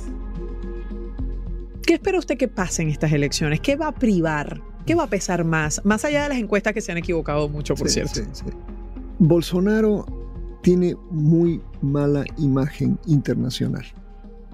¿Qué 1.86 1.94
espera 1.94 2.20
usted 2.20 2.38
que 2.38 2.50
pase 2.50 2.82
en 2.82 2.90
estas 2.90 3.14
elecciones? 3.14 3.62
¿Qué 3.62 3.78
va 3.78 3.88
a 3.88 3.92
privar? 3.94 4.62
¿Qué 4.86 4.94
va 4.94 5.04
a 5.04 5.08
pesar 5.08 5.46
más? 5.46 5.86
Más 5.86 6.04
allá 6.04 6.24
de 6.24 6.30
las 6.30 6.38
encuestas 6.38 6.74
que 6.74 6.82
se 6.82 6.92
han 6.92 6.98
equivocado 6.98 7.48
mucho, 7.48 7.76
por 7.76 7.90
cierto. 7.90 8.16
Sí, 8.16 8.24
sí. 8.34 8.46
Bolsonaro 9.20 10.06
tiene 10.62 10.96
muy 11.10 11.62
mala 11.82 12.26
imagen 12.38 13.00
internacional. 13.06 13.86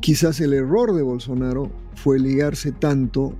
Quizás 0.03 0.41
el 0.41 0.51
error 0.51 0.93
de 0.93 1.01
Bolsonaro 1.01 1.71
fue 1.95 2.19
ligarse 2.19 2.73
tanto 2.73 3.33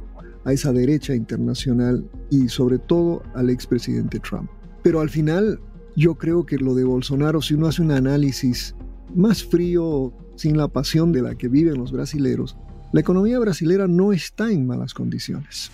a 0.46 0.54
esa 0.54 0.72
derecha 0.72 1.14
internacional 1.14 2.10
y 2.30 2.48
sobre 2.48 2.80
todo 2.80 3.22
al 3.36 3.50
expresidente 3.50 4.22
Trump. 4.22 4.50
Pero 4.82 5.02
al 5.02 5.10
final 5.10 5.60
yo 5.98 6.16
creo 6.16 6.46
que 6.46 6.56
lo 6.56 6.74
de 6.74 6.86
Bolsonaro, 6.86 7.42
si 7.42 7.56
uno 7.56 7.68
hace 7.68 7.82
un 7.82 7.92
análisis 7.92 8.76
más 9.14 9.44
frío, 9.44 10.14
sin 10.38 10.56
la 10.56 10.70
pasión 10.70 11.12
de 11.12 11.24
la 11.24 11.36
que 11.36 11.50
viven 11.50 11.78
los 11.78 11.92
brasileros, 11.92 12.56
la 12.94 13.02
economía 13.02 13.40
brasilera 13.40 13.90
no 13.90 14.14
está 14.14 14.50
en 14.50 14.66
malas 14.66 14.94
condiciones. 14.94 15.70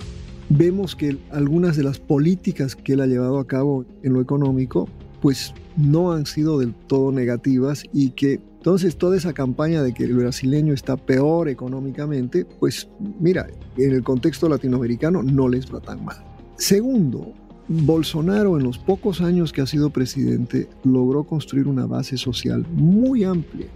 Vemos 0.49 0.95
que 0.95 1.19
algunas 1.29 1.77
de 1.77 1.83
las 1.83 1.99
políticas 1.99 2.75
que 2.75 2.93
él 2.93 3.01
ha 3.01 3.05
llevado 3.05 3.37
a 3.37 3.45
cabo 3.45 3.85
en 4.01 4.13
lo 4.13 4.21
económico, 4.21 4.89
pues 5.21 5.53
no 5.77 6.13
han 6.13 6.25
sido 6.25 6.57
del 6.57 6.73
todo 6.73 7.11
negativas 7.11 7.83
y 7.93 8.09
que 8.09 8.41
entonces, 8.59 8.97
toda 8.97 9.15
esa 9.15 9.31
campaña 9.31 9.81
de 9.81 9.93
que 9.93 10.03
el 10.03 10.15
brasileño 10.15 10.73
está 10.73 10.97
peor 10.97 11.47
económicamente, 11.47 12.43
pues 12.43 12.89
mira, 13.17 13.47
en 13.77 13.93
el 13.93 14.03
contexto 14.03 14.49
latinoamericano 14.49 15.23
no 15.23 15.47
les 15.47 15.73
va 15.73 15.79
tan 15.79 16.03
mal. 16.03 16.17
Segundo, 16.57 17.31
Bolsonaro 17.69 18.57
en 18.57 18.65
los 18.65 18.77
pocos 18.77 19.21
años 19.21 19.53
que 19.53 19.61
ha 19.61 19.65
sido 19.65 19.91
presidente 19.91 20.67
logró 20.83 21.23
construir 21.23 21.69
una 21.69 21.85
base 21.85 22.17
social 22.17 22.65
muy 22.73 23.23
amplia, 23.23 23.67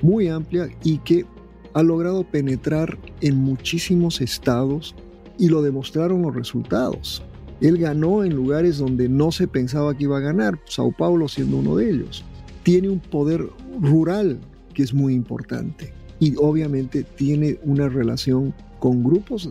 muy 0.00 0.28
amplia 0.28 0.70
y 0.84 0.96
que 0.98 1.26
ha 1.74 1.82
logrado 1.82 2.24
penetrar 2.24 2.98
en 3.20 3.36
muchísimos 3.36 4.22
estados 4.22 4.94
y 5.36 5.50
lo 5.50 5.60
demostraron 5.60 6.22
los 6.22 6.34
resultados. 6.34 7.22
Él 7.60 7.76
ganó 7.76 8.24
en 8.24 8.34
lugares 8.34 8.78
donde 8.78 9.10
no 9.10 9.32
se 9.32 9.46
pensaba 9.46 9.94
que 9.94 10.04
iba 10.04 10.16
a 10.16 10.20
ganar, 10.20 10.58
Sao 10.64 10.92
Paulo 10.92 11.28
siendo 11.28 11.58
uno 11.58 11.76
de 11.76 11.90
ellos 11.90 12.24
tiene 12.62 12.88
un 12.88 13.00
poder 13.00 13.48
rural 13.80 14.38
que 14.74 14.82
es 14.82 14.94
muy 14.94 15.14
importante 15.14 15.92
y 16.18 16.34
obviamente 16.36 17.02
tiene 17.02 17.58
una 17.64 17.88
relación 17.88 18.54
con 18.78 19.02
grupos, 19.02 19.50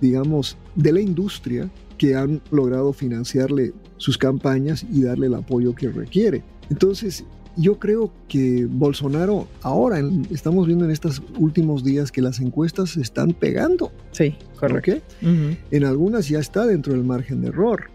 digamos, 0.00 0.56
de 0.74 0.92
la 0.92 1.00
industria 1.00 1.70
que 1.96 2.14
han 2.14 2.40
logrado 2.50 2.92
financiarle 2.92 3.72
sus 3.96 4.18
campañas 4.18 4.84
y 4.92 5.02
darle 5.02 5.26
el 5.26 5.34
apoyo 5.34 5.74
que 5.74 5.88
requiere. 5.88 6.42
Entonces, 6.70 7.24
yo 7.56 7.78
creo 7.80 8.12
que 8.28 8.66
Bolsonaro 8.66 9.48
ahora 9.62 10.00
estamos 10.30 10.66
viendo 10.66 10.84
en 10.84 10.92
estos 10.92 11.20
últimos 11.38 11.82
días 11.82 12.12
que 12.12 12.22
las 12.22 12.38
encuestas 12.38 12.90
se 12.90 13.00
están 13.00 13.32
pegando. 13.32 13.90
Sí, 14.12 14.36
correcto. 14.60 15.02
En 15.22 15.84
algunas 15.84 16.28
ya 16.28 16.38
está 16.38 16.66
dentro 16.66 16.92
del 16.92 17.02
margen 17.02 17.42
de 17.42 17.48
error. 17.48 17.90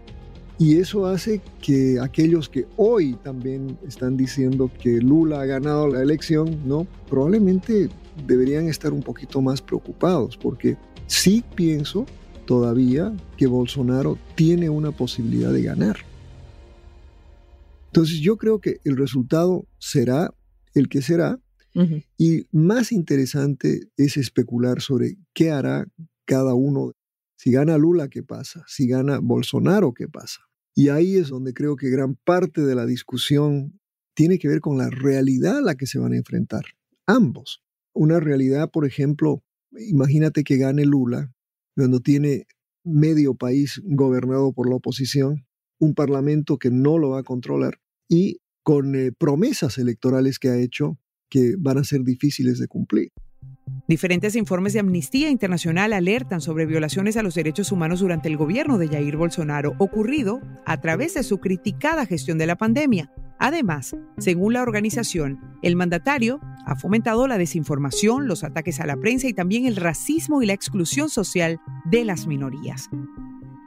Y 0.64 0.78
eso 0.78 1.04
hace 1.04 1.42
que 1.60 2.00
aquellos 2.00 2.48
que 2.48 2.66
hoy 2.78 3.16
también 3.22 3.76
están 3.86 4.16
diciendo 4.16 4.70
que 4.82 4.96
Lula 4.96 5.42
ha 5.42 5.44
ganado 5.44 5.88
la 5.88 6.00
elección, 6.00 6.66
¿no? 6.66 6.86
Probablemente 7.06 7.90
deberían 8.26 8.66
estar 8.70 8.94
un 8.94 9.02
poquito 9.02 9.42
más 9.42 9.60
preocupados, 9.60 10.38
porque 10.38 10.78
sí 11.06 11.44
pienso 11.54 12.06
todavía 12.46 13.14
que 13.36 13.46
Bolsonaro 13.46 14.16
tiene 14.36 14.70
una 14.70 14.90
posibilidad 14.90 15.52
de 15.52 15.64
ganar. 15.64 15.98
Entonces 17.88 18.20
yo 18.20 18.38
creo 18.38 18.58
que 18.58 18.80
el 18.84 18.96
resultado 18.96 19.66
será 19.78 20.32
el 20.74 20.88
que 20.88 21.02
será, 21.02 21.38
y 22.16 22.46
más 22.52 22.90
interesante 22.90 23.90
es 23.98 24.16
especular 24.16 24.80
sobre 24.80 25.18
qué 25.34 25.50
hará 25.50 25.86
cada 26.24 26.54
uno 26.54 26.94
Si 27.36 27.50
gana 27.50 27.76
Lula, 27.76 28.08
¿qué 28.08 28.22
pasa? 28.22 28.64
Si 28.66 28.86
gana 28.86 29.18
Bolsonaro, 29.18 29.92
¿qué 29.92 30.08
pasa? 30.08 30.40
Y 30.74 30.88
ahí 30.88 31.16
es 31.16 31.28
donde 31.28 31.54
creo 31.54 31.76
que 31.76 31.88
gran 31.88 32.16
parte 32.16 32.62
de 32.62 32.74
la 32.74 32.86
discusión 32.86 33.78
tiene 34.14 34.38
que 34.38 34.48
ver 34.48 34.60
con 34.60 34.76
la 34.76 34.90
realidad 34.90 35.58
a 35.58 35.62
la 35.62 35.74
que 35.76 35.86
se 35.86 35.98
van 35.98 36.12
a 36.12 36.16
enfrentar, 36.16 36.64
ambos. 37.06 37.62
Una 37.92 38.20
realidad, 38.20 38.70
por 38.70 38.86
ejemplo, 38.86 39.42
imagínate 39.72 40.42
que 40.42 40.56
gane 40.56 40.84
Lula, 40.84 41.32
cuando 41.76 42.00
tiene 42.00 42.46
medio 42.84 43.34
país 43.34 43.80
gobernado 43.84 44.52
por 44.52 44.68
la 44.68 44.76
oposición, 44.76 45.46
un 45.78 45.94
parlamento 45.94 46.58
que 46.58 46.70
no 46.70 46.98
lo 46.98 47.10
va 47.10 47.20
a 47.20 47.24
controlar 47.24 47.80
y 48.08 48.40
con 48.62 48.94
eh, 48.94 49.12
promesas 49.12 49.78
electorales 49.78 50.38
que 50.38 50.48
ha 50.48 50.56
hecho 50.56 50.98
que 51.28 51.54
van 51.58 51.78
a 51.78 51.84
ser 51.84 52.02
difíciles 52.02 52.58
de 52.58 52.68
cumplir. 52.68 53.10
Diferentes 53.86 54.34
informes 54.36 54.72
de 54.72 54.80
Amnistía 54.80 55.28
Internacional 55.28 55.92
alertan 55.92 56.40
sobre 56.40 56.66
violaciones 56.66 57.16
a 57.16 57.22
los 57.22 57.34
derechos 57.34 57.70
humanos 57.72 58.00
durante 58.00 58.28
el 58.28 58.36
gobierno 58.36 58.78
de 58.78 58.88
Jair 58.88 59.16
Bolsonaro, 59.16 59.74
ocurrido 59.78 60.40
a 60.64 60.80
través 60.80 61.14
de 61.14 61.22
su 61.22 61.38
criticada 61.38 62.06
gestión 62.06 62.38
de 62.38 62.46
la 62.46 62.56
pandemia. 62.56 63.12
Además, 63.38 63.96
según 64.18 64.54
la 64.54 64.62
organización, 64.62 65.40
el 65.62 65.76
mandatario 65.76 66.40
ha 66.66 66.76
fomentado 66.76 67.26
la 67.26 67.36
desinformación, 67.36 68.26
los 68.26 68.42
ataques 68.42 68.80
a 68.80 68.86
la 68.86 68.96
prensa 68.96 69.28
y 69.28 69.34
también 69.34 69.66
el 69.66 69.76
racismo 69.76 70.42
y 70.42 70.46
la 70.46 70.54
exclusión 70.54 71.10
social 71.10 71.60
de 71.84 72.04
las 72.04 72.26
minorías 72.26 72.88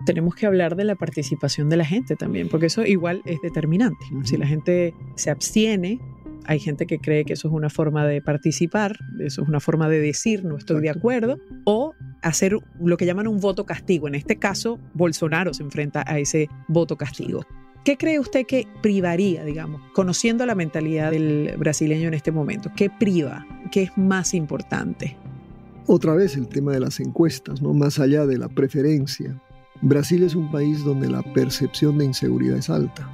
tenemos 0.08 0.36
que 0.36 0.46
hablar 0.46 0.78
de 0.78 0.86
la 0.86 0.96
participación 0.96 1.68
de 1.68 1.76
la 1.76 1.84
gente 1.84 2.16
también, 2.16 2.48
porque 2.48 2.68
eso 2.68 2.86
igual 2.86 3.22
es 3.26 3.42
determinante. 3.42 4.06
Si 4.24 4.38
la 4.38 4.48
gente 4.48 4.96
se 5.16 5.30
abstiene, 5.30 6.00
hay 6.48 6.60
gente 6.60 6.86
que 6.86 7.00
cree 7.00 7.25
que 7.25 7.34
eso 7.34 7.48
es 7.48 7.54
una 7.54 7.70
forma 7.70 8.06
de 8.06 8.22
participar, 8.22 8.98
eso 9.20 9.42
es 9.42 9.48
una 9.48 9.60
forma 9.60 9.89
de 9.89 10.00
decir 10.00 10.46
no 10.46 10.58
estoy 10.58 10.82
de 10.82 10.89
acuerdo, 10.89 11.39
o 11.66 11.94
hacer 12.22 12.58
lo 12.80 12.98
que 12.98 13.06
llaman 13.06 13.27
un 13.27 13.39
voto 13.39 13.66
castigo. 13.66 14.08
En 14.08 14.16
este 14.16 14.38
caso, 14.38 14.80
Bolsonaro 14.94 15.54
se 15.54 15.63
enfrenta 15.63 16.04
a 16.08 16.20
ese 16.20 16.50
voto 16.68 16.96
castigo. 16.96 17.46
¿Qué 17.84 17.98
cree 17.98 18.20
usted 18.20 18.46
que 18.46 18.68
privaría, 18.82 19.46
digamos, 19.46 19.82
conociendo 19.94 20.46
la 20.46 20.56
mentalidad 20.56 21.12
del 21.12 21.54
brasileño 21.58 22.10
en 22.10 22.13
este 22.13 22.32
momento? 22.32 22.70
¿Qué 22.75 22.89
priva? 22.89 23.46
¿Qué 23.72 23.84
es 23.84 23.98
más 23.98 24.34
importante? 24.34 25.16
Otra 25.86 26.13
vez 26.13 26.36
el 26.36 26.50
tema 26.50 26.74
de 26.74 26.82
las 26.82 27.00
encuestas, 27.00 27.62
¿no? 27.62 27.74
Más 27.74 27.98
allá 28.00 28.25
de 28.25 28.38
la 28.38 28.50
preferencia. 28.50 29.42
Brasil 29.82 30.24
es 30.24 30.36
un 30.36 30.51
país 30.51 30.84
donde 30.84 31.10
la 31.10 31.22
percepción 31.34 31.98
de 31.98 32.06
inseguridad 32.06 32.58
es 32.58 32.70
alta, 32.70 33.10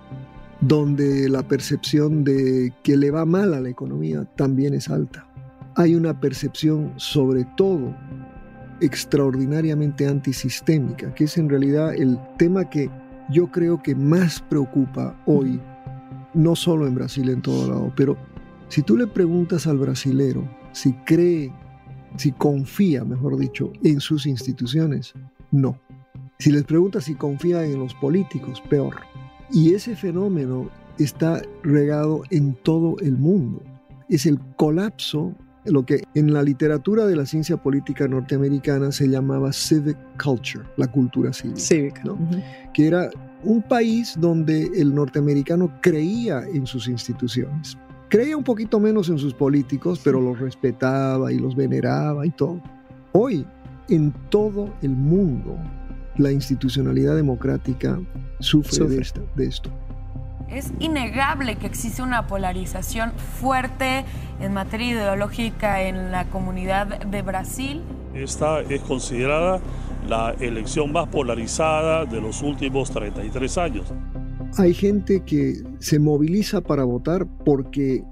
donde 0.67 1.27
la 1.27 1.45
percepción 1.45 2.23
de 2.23 2.73
que 2.83 2.95
le 2.95 3.11
va 3.11 3.25
mal 3.25 3.53
a 3.53 3.59
la 3.59 3.69
economía 3.69 4.23
también 4.35 4.73
es 4.73 4.89
alta. 4.89 5.27
Hay 5.75 5.95
una 5.95 6.19
percepción 6.19 6.93
sobre 6.95 7.45
todo 7.57 7.93
extraordinariamente 8.79 10.07
antisistémica, 10.07 11.13
que 11.15 11.25
es 11.25 11.37
en 11.37 11.49
realidad 11.49 11.93
el 11.95 12.17
tema 12.37 12.69
que 12.69 12.89
yo 13.29 13.51
creo 13.51 13.81
que 13.81 13.93
más 13.93 14.41
preocupa 14.41 15.19
hoy, 15.25 15.59
no 16.33 16.55
solo 16.55 16.87
en 16.87 16.95
Brasil, 16.95 17.29
en 17.29 17.41
todo 17.41 17.67
lado, 17.67 17.93
pero 17.95 18.15
si 18.69 18.81
tú 18.81 18.95
le 18.95 19.07
preguntas 19.07 19.67
al 19.67 19.77
brasilero 19.77 20.47
si 20.71 20.93
cree, 21.05 21.53
si 22.15 22.31
confía, 22.31 23.03
mejor 23.03 23.37
dicho, 23.37 23.71
en 23.83 23.99
sus 23.99 24.25
instituciones, 24.25 25.13
no. 25.51 25.77
Si 26.39 26.51
les 26.51 26.63
preguntas 26.63 27.03
si 27.03 27.15
confía 27.15 27.65
en 27.65 27.79
los 27.79 27.93
políticos, 27.95 28.61
peor. 28.69 28.95
Y 29.53 29.75
ese 29.75 29.95
fenómeno 29.95 30.67
está 30.97 31.41
regado 31.61 32.23
en 32.31 32.55
todo 32.63 32.97
el 33.01 33.17
mundo. 33.17 33.61
Es 34.09 34.25
el 34.25 34.39
colapso, 34.55 35.33
lo 35.65 35.85
que 35.85 36.03
en 36.15 36.33
la 36.33 36.41
literatura 36.41 37.05
de 37.05 37.15
la 37.15 37.27
ciencia 37.27 37.55
política 37.57 38.07
norteamericana 38.07 38.91
se 38.91 39.07
llamaba 39.07 39.53
civic 39.53 39.97
culture, 40.21 40.65
la 40.77 40.87
cultura 40.87 41.31
cívica. 41.31 42.01
Que 42.73 42.87
era 42.87 43.11
un 43.43 43.61
país 43.61 44.15
donde 44.19 44.71
el 44.75 44.93
norteamericano 44.95 45.71
creía 45.81 46.41
en 46.51 46.65
sus 46.65 46.87
instituciones. 46.87 47.77
Creía 48.09 48.35
un 48.35 48.43
poquito 48.43 48.79
menos 48.79 49.07
en 49.09 49.19
sus 49.19 49.35
políticos, 49.35 50.01
pero 50.03 50.19
los 50.19 50.39
respetaba 50.39 51.31
y 51.31 51.37
los 51.37 51.55
veneraba 51.55 52.25
y 52.25 52.31
todo. 52.31 52.59
Hoy, 53.11 53.45
en 53.89 54.11
todo 54.29 54.73
el 54.81 54.91
mundo, 54.91 55.57
la 56.17 56.31
institucionalidad 56.31 57.15
democrática 57.15 57.99
sufre, 58.39 58.85
De, 58.87 59.45
esto. 59.45 59.69
Es 60.49 60.71
innegable 60.79 61.55
que 61.55 61.65
existe 61.65 62.01
una 62.01 62.27
polarización 62.27 63.11
fuerte 63.39 64.05
en 64.39 64.53
materia 64.53 64.91
ideológica 64.91 65.81
en 65.81 66.11
la 66.11 66.25
comunidad 66.25 67.05
de 67.05 67.21
Brasil. 67.21 67.81
Esta 68.13 68.61
es 68.61 68.81
considerada 68.81 69.59
la 70.07 70.35
elección 70.39 70.91
más 70.91 71.07
polarizada 71.07 72.05
de 72.05 72.21
los 72.21 72.41
últimos 72.41 72.91
33 72.91 73.57
años. 73.57 73.93
Hay 74.57 74.73
gente 74.73 75.23
que 75.25 75.55
se 75.79 75.97
moviliza 75.97 76.61
para 76.61 76.83
votar 76.83 77.25
porque 77.43 78.03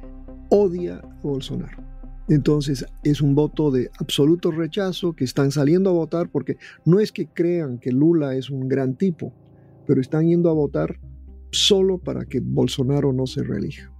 odia 0.49 0.95
a 0.95 1.21
Bolsonaro. 1.21 1.90
Entonces 2.27 2.85
es 3.03 3.21
un 3.21 3.35
voto 3.35 3.71
de 3.71 3.89
absoluto 3.99 4.51
rechazo 4.51 5.13
que 5.13 5.23
están 5.23 5.51
saliendo 5.51 5.89
a 5.89 5.93
votar 5.93 6.29
porque 6.29 6.57
no 6.85 6.99
es 6.99 7.11
que 7.11 7.27
crean 7.27 7.79
que 7.79 7.91
Lula 7.91 8.35
es 8.35 8.49
un 8.49 8.67
gran 8.67 8.95
tipo, 8.95 9.33
pero 9.87 9.99
están 9.99 10.27
yendo 10.27 10.49
a 10.49 10.53
votar 10.53 10.99
solo 11.51 11.97
para 11.97 12.25
que 12.25 12.39
Bolsonaro 12.39 13.11
no 13.11 13.27
se 13.27 13.43
reelija. 13.43 13.91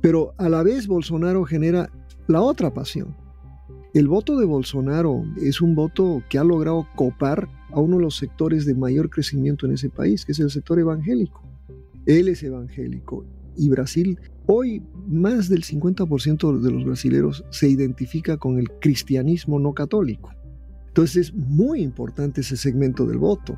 Pero 0.00 0.34
a 0.36 0.48
la 0.48 0.62
vez 0.62 0.86
Bolsonaro 0.86 1.44
genera 1.44 1.90
la 2.26 2.42
otra 2.42 2.74
pasión. 2.74 3.16
El 3.94 4.08
voto 4.08 4.38
de 4.38 4.46
Bolsonaro 4.46 5.22
es 5.40 5.60
un 5.60 5.74
voto 5.74 6.22
que 6.28 6.38
ha 6.38 6.44
logrado 6.44 6.86
copar 6.96 7.48
a 7.70 7.80
uno 7.80 7.96
de 7.96 8.02
los 8.02 8.16
sectores 8.16 8.66
de 8.66 8.74
mayor 8.74 9.10
crecimiento 9.10 9.66
en 9.66 9.72
ese 9.72 9.90
país, 9.90 10.24
que 10.24 10.32
es 10.32 10.40
el 10.40 10.50
sector 10.50 10.78
evangélico. 10.78 11.42
Él 12.06 12.28
es 12.28 12.42
evangélico 12.42 13.24
y 13.56 13.68
Brasil 13.68 14.18
Hoy 14.46 14.82
más 15.06 15.48
del 15.48 15.62
50% 15.62 16.60
de 16.60 16.70
los 16.70 16.84
brasileños 16.84 17.44
se 17.50 17.68
identifica 17.68 18.36
con 18.36 18.58
el 18.58 18.68
cristianismo 18.80 19.60
no 19.60 19.72
católico. 19.72 20.30
Entonces 20.88 21.28
es 21.28 21.34
muy 21.34 21.80
importante 21.80 22.40
ese 22.40 22.56
segmento 22.56 23.06
del 23.06 23.18
voto. 23.18 23.56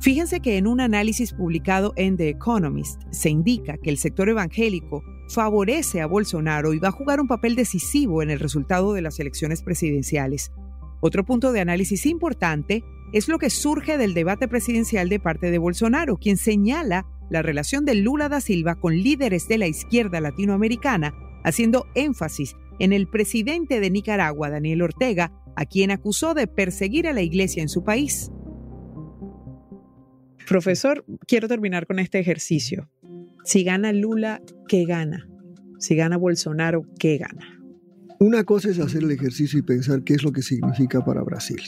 Fíjense 0.00 0.40
que 0.40 0.56
en 0.56 0.66
un 0.66 0.80
análisis 0.80 1.32
publicado 1.32 1.92
en 1.96 2.16
The 2.16 2.30
Economist 2.30 3.02
se 3.10 3.28
indica 3.28 3.76
que 3.76 3.90
el 3.90 3.98
sector 3.98 4.28
evangélico 4.28 5.02
favorece 5.28 6.00
a 6.00 6.06
Bolsonaro 6.06 6.72
y 6.72 6.78
va 6.78 6.88
a 6.88 6.92
jugar 6.92 7.20
un 7.20 7.28
papel 7.28 7.54
decisivo 7.54 8.22
en 8.22 8.30
el 8.30 8.40
resultado 8.40 8.94
de 8.94 9.02
las 9.02 9.18
elecciones 9.20 9.62
presidenciales. 9.62 10.52
Otro 11.00 11.24
punto 11.24 11.52
de 11.52 11.60
análisis 11.60 12.06
importante 12.06 12.82
es 13.12 13.28
lo 13.28 13.38
que 13.38 13.50
surge 13.50 13.98
del 13.98 14.14
debate 14.14 14.48
presidencial 14.48 15.08
de 15.08 15.18
parte 15.20 15.50
de 15.50 15.58
Bolsonaro, 15.58 16.16
quien 16.16 16.36
señala 16.36 17.06
la 17.30 17.42
relación 17.42 17.84
de 17.84 17.94
Lula 17.94 18.28
da 18.28 18.40
Silva 18.40 18.74
con 18.74 18.96
líderes 18.96 19.48
de 19.48 19.58
la 19.58 19.66
izquierda 19.66 20.20
latinoamericana, 20.20 21.14
haciendo 21.44 21.86
énfasis 21.94 22.56
en 22.78 22.92
el 22.92 23.06
presidente 23.06 23.80
de 23.80 23.90
Nicaragua, 23.90 24.50
Daniel 24.50 24.82
Ortega, 24.82 25.32
a 25.56 25.64
quien 25.64 25.90
acusó 25.90 26.34
de 26.34 26.46
perseguir 26.46 27.06
a 27.06 27.12
la 27.12 27.22
iglesia 27.22 27.62
en 27.62 27.68
su 27.68 27.84
país. 27.84 28.30
Profesor, 30.48 31.04
quiero 31.26 31.46
terminar 31.46 31.86
con 31.86 31.98
este 31.98 32.18
ejercicio. 32.18 32.90
Si 33.44 33.62
gana 33.62 33.92
Lula, 33.92 34.42
¿qué 34.68 34.84
gana? 34.84 35.28
Si 35.78 35.94
gana 35.94 36.16
Bolsonaro, 36.16 36.82
¿qué 36.98 37.18
gana? 37.18 37.58
Una 38.18 38.44
cosa 38.44 38.68
es 38.68 38.78
hacer 38.80 39.04
el 39.04 39.12
ejercicio 39.12 39.58
y 39.58 39.62
pensar 39.62 40.02
qué 40.02 40.14
es 40.14 40.22
lo 40.22 40.32
que 40.32 40.42
significa 40.42 41.04
para 41.04 41.22
Brasil. 41.22 41.60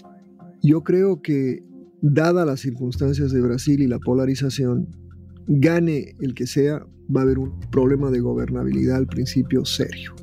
Yo 0.62 0.82
creo 0.82 1.22
que, 1.22 1.62
dadas 2.02 2.44
las 2.44 2.60
circunstancias 2.60 3.30
de 3.30 3.40
Brasil 3.40 3.80
y 3.80 3.86
la 3.86 4.00
polarización, 4.00 4.88
gane 5.46 6.14
el 6.20 6.34
que 6.34 6.46
sea, 6.46 6.84
va 7.14 7.20
a 7.20 7.24
haber 7.24 7.38
un 7.38 7.58
problema 7.70 8.10
de 8.10 8.20
gobernabilidad 8.20 8.96
al 8.96 9.06
principio 9.06 9.64
serio. 9.64 10.14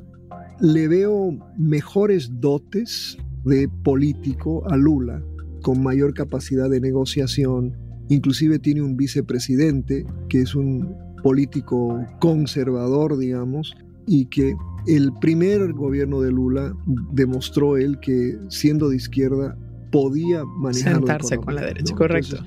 Le 0.60 0.88
veo 0.88 1.36
mejores 1.58 2.30
dotes 2.40 3.16
de 3.44 3.68
político 3.82 4.68
a 4.70 4.76
Lula, 4.76 5.22
con 5.62 5.82
mayor 5.82 6.14
capacidad 6.14 6.68
de 6.70 6.80
negociación, 6.80 7.76
inclusive 8.08 8.58
tiene 8.58 8.82
un 8.82 8.96
vicepresidente 8.96 10.04
que 10.28 10.42
es 10.42 10.54
un 10.54 10.94
político 11.22 12.04
conservador, 12.18 13.18
digamos, 13.18 13.74
y 14.06 14.26
que 14.26 14.54
el 14.86 15.12
primer 15.20 15.72
gobierno 15.72 16.20
de 16.20 16.32
Lula 16.32 16.74
demostró 17.12 17.76
él 17.76 17.98
que 18.00 18.38
siendo 18.48 18.88
de 18.88 18.96
izquierda 18.96 19.56
podía 19.92 20.44
manejar 20.44 20.96
sentarse 20.96 21.36
con 21.36 21.54
la 21.54 21.62
derecha, 21.62 21.94
correcto. 21.94 22.38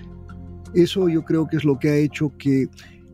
Eso 0.73 1.09
yo 1.09 1.23
creo 1.23 1.47
que 1.47 1.57
es 1.57 1.63
lo 1.63 1.79
que 1.79 1.89
ha 1.89 1.95
hecho 1.95 2.31
que 2.37 2.67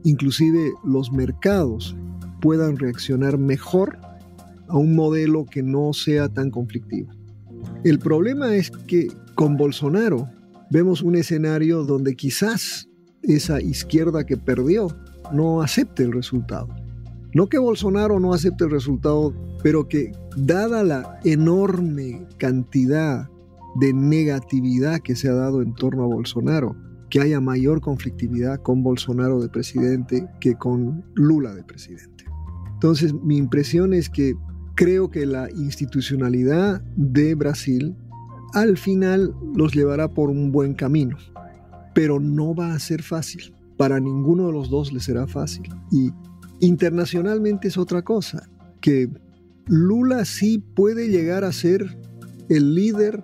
inclusive 0.03 0.71
los 0.83 1.11
mercados 1.11 1.95
puedan 2.41 2.77
reaccionar 2.77 3.37
mejor 3.37 3.97
a 4.67 4.77
un 4.77 4.95
modelo 4.95 5.45
que 5.45 5.63
no 5.63 5.93
sea 5.93 6.29
tan 6.29 6.51
conflictivo. 6.51 7.11
El 7.83 7.99
problema 7.99 8.55
es 8.55 8.71
que 8.71 9.07
con 9.35 9.57
Bolsonaro 9.57 10.29
vemos 10.69 11.01
un 11.01 11.15
escenario 11.15 11.83
donde 11.83 12.15
quizás 12.15 12.87
esa 13.23 13.61
izquierda 13.61 14.25
que 14.25 14.37
perdió 14.37 14.87
no 15.33 15.61
acepte 15.61 16.03
el 16.03 16.13
resultado. 16.13 16.67
No 17.33 17.47
que 17.47 17.59
Bolsonaro 17.59 18.19
no 18.19 18.33
acepte 18.33 18.63
el 18.63 18.71
resultado, 18.71 19.33
pero 19.61 19.87
que 19.87 20.11
dada 20.35 20.83
la 20.83 21.19
enorme 21.23 22.25
cantidad 22.37 23.29
de 23.75 23.93
negatividad 23.93 24.99
que 24.99 25.15
se 25.15 25.29
ha 25.29 25.33
dado 25.33 25.61
en 25.61 25.73
torno 25.75 26.03
a 26.03 26.07
Bolsonaro, 26.07 26.75
que 27.09 27.21
haya 27.21 27.41
mayor 27.41 27.81
conflictividad 27.81 28.61
con 28.61 28.83
Bolsonaro 28.83 29.39
de 29.41 29.49
presidente 29.49 30.27
que 30.39 30.55
con 30.55 31.03
Lula 31.15 31.53
de 31.53 31.63
presidente. 31.63 32.25
Entonces, 32.73 33.13
mi 33.13 33.37
impresión 33.37 33.93
es 33.93 34.09
que 34.09 34.35
creo 34.75 35.09
que 35.09 35.25
la 35.25 35.49
institucionalidad 35.51 36.81
de 36.95 37.35
Brasil 37.35 37.95
al 38.53 38.77
final 38.77 39.35
los 39.55 39.73
llevará 39.73 40.13
por 40.13 40.29
un 40.29 40.51
buen 40.51 40.73
camino, 40.73 41.17
pero 41.93 42.19
no 42.19 42.55
va 42.55 42.73
a 42.73 42.79
ser 42.79 43.03
fácil. 43.03 43.53
Para 43.77 43.99
ninguno 43.99 44.47
de 44.47 44.53
los 44.53 44.69
dos 44.69 44.91
le 44.93 44.99
será 44.99 45.27
fácil. 45.27 45.67
Y 45.91 46.11
internacionalmente 46.59 47.67
es 47.67 47.77
otra 47.77 48.01
cosa, 48.01 48.49
que 48.81 49.09
Lula 49.65 50.25
sí 50.25 50.63
puede 50.75 51.09
llegar 51.09 51.43
a 51.43 51.51
ser 51.51 51.97
el 52.49 52.75
líder 52.75 53.23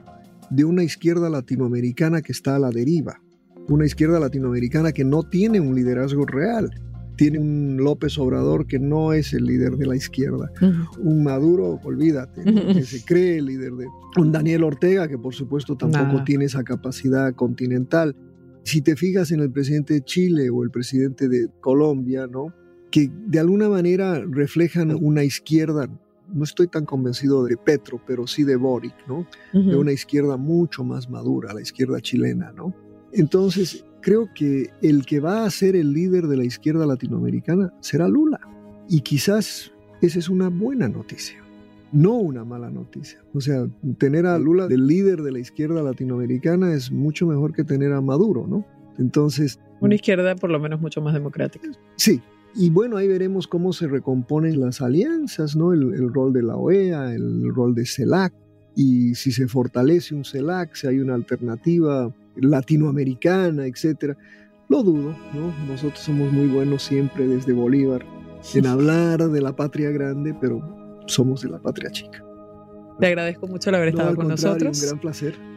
de 0.50 0.64
una 0.64 0.84
izquierda 0.84 1.30
latinoamericana 1.30 2.22
que 2.22 2.32
está 2.32 2.56
a 2.56 2.60
la 2.60 2.70
deriva, 2.70 3.22
una 3.70 3.86
izquierda 3.86 4.20
latinoamericana 4.20 4.92
que 4.92 5.04
no 5.04 5.24
tiene 5.24 5.60
un 5.60 5.76
liderazgo 5.76 6.26
real, 6.26 6.70
tiene 7.16 7.40
un 7.40 7.78
López 7.78 8.18
Obrador 8.18 8.68
que 8.68 8.78
no 8.78 9.14
es 9.14 9.34
el 9.34 9.46
líder 9.46 9.78
de 9.78 9.86
la 9.86 9.96
izquierda, 9.96 10.52
un 11.00 11.24
Maduro, 11.24 11.80
olvídate, 11.84 12.44
que 12.44 12.84
se 12.84 13.04
cree 13.06 13.38
el 13.38 13.46
líder 13.46 13.74
de 13.74 13.88
un 14.18 14.32
Daniel 14.32 14.64
Ortega 14.64 15.08
que 15.08 15.18
por 15.18 15.34
supuesto 15.34 15.76
tampoco 15.76 16.24
tiene 16.24 16.46
esa 16.46 16.64
capacidad 16.64 17.34
continental. 17.34 18.16
Si 18.64 18.82
te 18.82 18.96
fijas 18.96 19.32
en 19.32 19.42
el 19.42 19.52
presidente 19.52 19.94
de 19.94 20.02
Chile 20.02 20.50
o 20.50 20.64
el 20.64 20.72
presidente 20.72 21.30
de 21.30 21.50
Colombia, 21.62 22.28
¿no? 22.28 22.54
que 22.92 23.12
de 23.28 23.40
alguna 23.40 23.70
manera 23.70 24.24
reflejan 24.26 24.96
una 24.96 25.24
izquierda 25.24 25.90
no 26.34 26.44
estoy 26.44 26.68
tan 26.68 26.86
convencido 26.86 27.44
de 27.44 27.56
Petro, 27.56 28.02
pero 28.06 28.26
sí 28.26 28.44
de 28.44 28.56
Boric, 28.56 28.96
¿no? 29.08 29.28
De 29.54 29.76
una 29.76 29.92
izquierda 29.92 30.38
mucho 30.38 30.84
más 30.84 31.08
madura, 31.08 31.54
la 31.54 31.62
izquierda 31.62 32.02
chilena, 32.02 32.52
¿no? 32.52 32.74
Entonces, 33.16 33.86
creo 34.02 34.30
que 34.36 34.70
el 34.82 35.06
que 35.06 35.20
va 35.20 35.46
a 35.46 35.50
ser 35.50 35.76
el 35.76 35.94
líder 35.94 36.28
de 36.28 36.38
la 36.38 36.44
izquierda 36.44 36.86
latinoamericana 36.86 37.74
será 37.80 38.08
Lula. 38.08 38.40
Y 38.88 39.02
quizás 39.02 39.72
esa 40.02 40.20
es 40.20 40.30
una 40.30 40.50
buena 40.50 40.88
noticia, 40.88 41.44
no 41.92 42.16
una 42.16 42.44
mala 42.44 42.70
noticia. 42.70 43.20
O 43.34 43.42
sea, 43.42 43.68
tener 43.98 44.26
a 44.26 44.38
Lula 44.38 44.68
de 44.68 44.78
líder 44.78 45.22
de 45.22 45.32
la 45.32 45.40
izquierda 45.40 45.82
latinoamericana 45.82 46.74
es 46.74 46.92
mucho 46.92 47.26
mejor 47.26 47.54
que 47.54 47.64
tener 47.64 47.94
a 47.94 48.02
Maduro, 48.02 48.46
¿no? 48.48 48.66
Entonces... 49.00 49.60
Una 49.82 49.96
izquierda 49.96 50.36
por 50.36 50.52
lo 50.52 50.60
menos 50.60 50.82
mucho 50.82 51.02
más 51.02 51.14
democrática. 51.14 51.68
Sí, 51.96 52.22
y 52.54 52.70
bueno, 52.70 52.98
ahí 52.98 53.08
veremos 53.08 53.48
cómo 53.48 53.74
se 53.74 53.88
recomponen 53.88 54.60
las 54.60 54.82
alianzas, 54.82 55.56
¿no? 55.56 55.74
El, 55.74 56.14
rol 56.14 56.32
de 56.32 56.44
la 56.44 56.56
OEA, 56.58 57.14
el 57.14 57.54
rol 57.54 57.76
de 57.76 57.86
CELAC, 57.86 58.34
y 58.76 59.16
si 59.16 59.32
se 59.32 59.48
fortalece 59.48 60.14
un 60.16 60.26
CELAC, 60.26 60.76
si 60.76 60.88
hay 60.88 61.00
una 61.00 61.16
alternativa 61.16 62.14
latinoamericana, 62.36 63.66
etcétera. 63.66 64.18
Lo 64.68 64.84
dudo, 64.84 65.16
¿no? 65.34 65.54
Nosotros 65.68 66.00
somos 66.00 66.32
muy 66.32 66.48
buenos 66.48 66.84
siempre 66.84 67.28
desde 67.28 67.54
Bolívar 67.54 68.06
en 68.54 68.66
hablar 68.68 69.20
de 69.20 69.42
la 69.42 69.56
patria 69.56 69.92
grande, 69.92 70.36
pero 70.40 70.62
somos 71.08 71.42
de 71.42 71.50
la 71.50 71.60
patria 71.60 71.90
chica. 71.92 72.24
Te 73.00 73.08
agradezco 73.08 73.48
mucho 73.48 73.70
el 73.70 73.76
haber 73.76 73.90
estado 73.90 74.16
con 74.16 74.28
nosotros. 74.28 74.82
Un 74.82 74.88
gran 74.88 75.00
placer. 75.00 75.55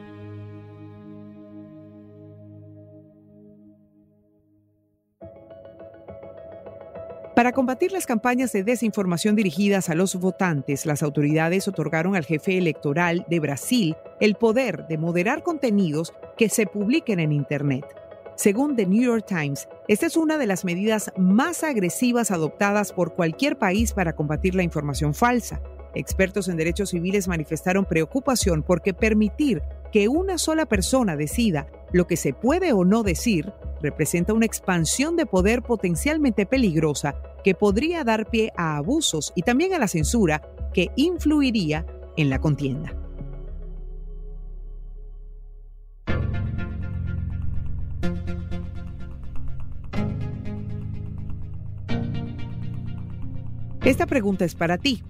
Para 7.49 7.57
combatir 7.57 7.93
las 7.93 8.05
campañas 8.05 8.53
de 8.53 8.63
desinformación 8.63 9.35
dirigidas 9.35 9.89
a 9.89 9.95
los 9.95 10.17
votantes, 10.17 10.85
las 10.85 11.03
autoridades 11.03 11.67
otorgaron 11.67 12.15
al 12.15 12.27
jefe 12.27 12.59
electoral 12.59 13.25
de 13.31 13.41
Brasil 13.41 13.97
el 14.21 14.35
poder 14.35 14.87
de 14.87 14.99
moderar 14.99 15.43
contenidos 15.43 16.13
que 16.37 16.51
se 16.51 16.67
publiquen 16.67 17.21
en 17.21 17.33
Internet. 17.33 17.87
Según 18.37 18.77
The 18.77 18.85
New 18.85 19.03
York 19.03 19.25
Times, 19.27 19.67
esta 19.89 20.05
es 20.05 20.19
una 20.19 20.37
de 20.37 20.45
las 20.45 20.67
medidas 20.67 21.11
más 21.17 21.65
agresivas 21.65 22.31
adoptadas 22.31 22.93
por 22.93 23.15
cualquier 23.15 23.57
país 23.57 23.95
para 23.95 24.15
combatir 24.15 24.55
la 24.55 24.63
información 24.63 25.15
falsa. 25.15 25.63
Expertos 25.95 26.49
en 26.49 26.59
derechos 26.59 26.91
civiles 26.91 27.29
manifestaron 27.29 27.87
preocupación 27.87 28.63
porque 28.63 28.93
permitir 28.93 29.63
que 29.91 30.09
una 30.09 30.37
sola 30.37 30.67
persona 30.67 31.17
decida 31.17 31.67
lo 31.93 32.07
que 32.07 32.19
se 32.19 32.35
puede 32.35 32.75
o 32.75 32.85
no 32.85 33.03
decir 33.03 33.55
representa 33.83 34.33
una 34.33 34.47
expansión 34.47 35.17
de 35.17 35.27
poder 35.27 35.63
potencialmente 35.63 36.47
peligrosa 36.47 37.15
que 37.45 37.55
podría 37.55 38.05
dar 38.05 38.29
pie 38.31 38.53
a 38.57 38.77
abusos 38.77 39.33
y 39.35 39.43
también 39.43 39.75
a 39.75 39.79
la 39.79 39.89
censura 39.89 40.43
que 40.73 40.91
influiría 40.97 41.87
en 42.17 42.31
la 42.31 42.41
contienda. 42.41 42.95
Esta 53.85 54.07
pregunta 54.07 54.45
es 54.45 54.55
para 54.55 54.77
ti. 54.77 55.03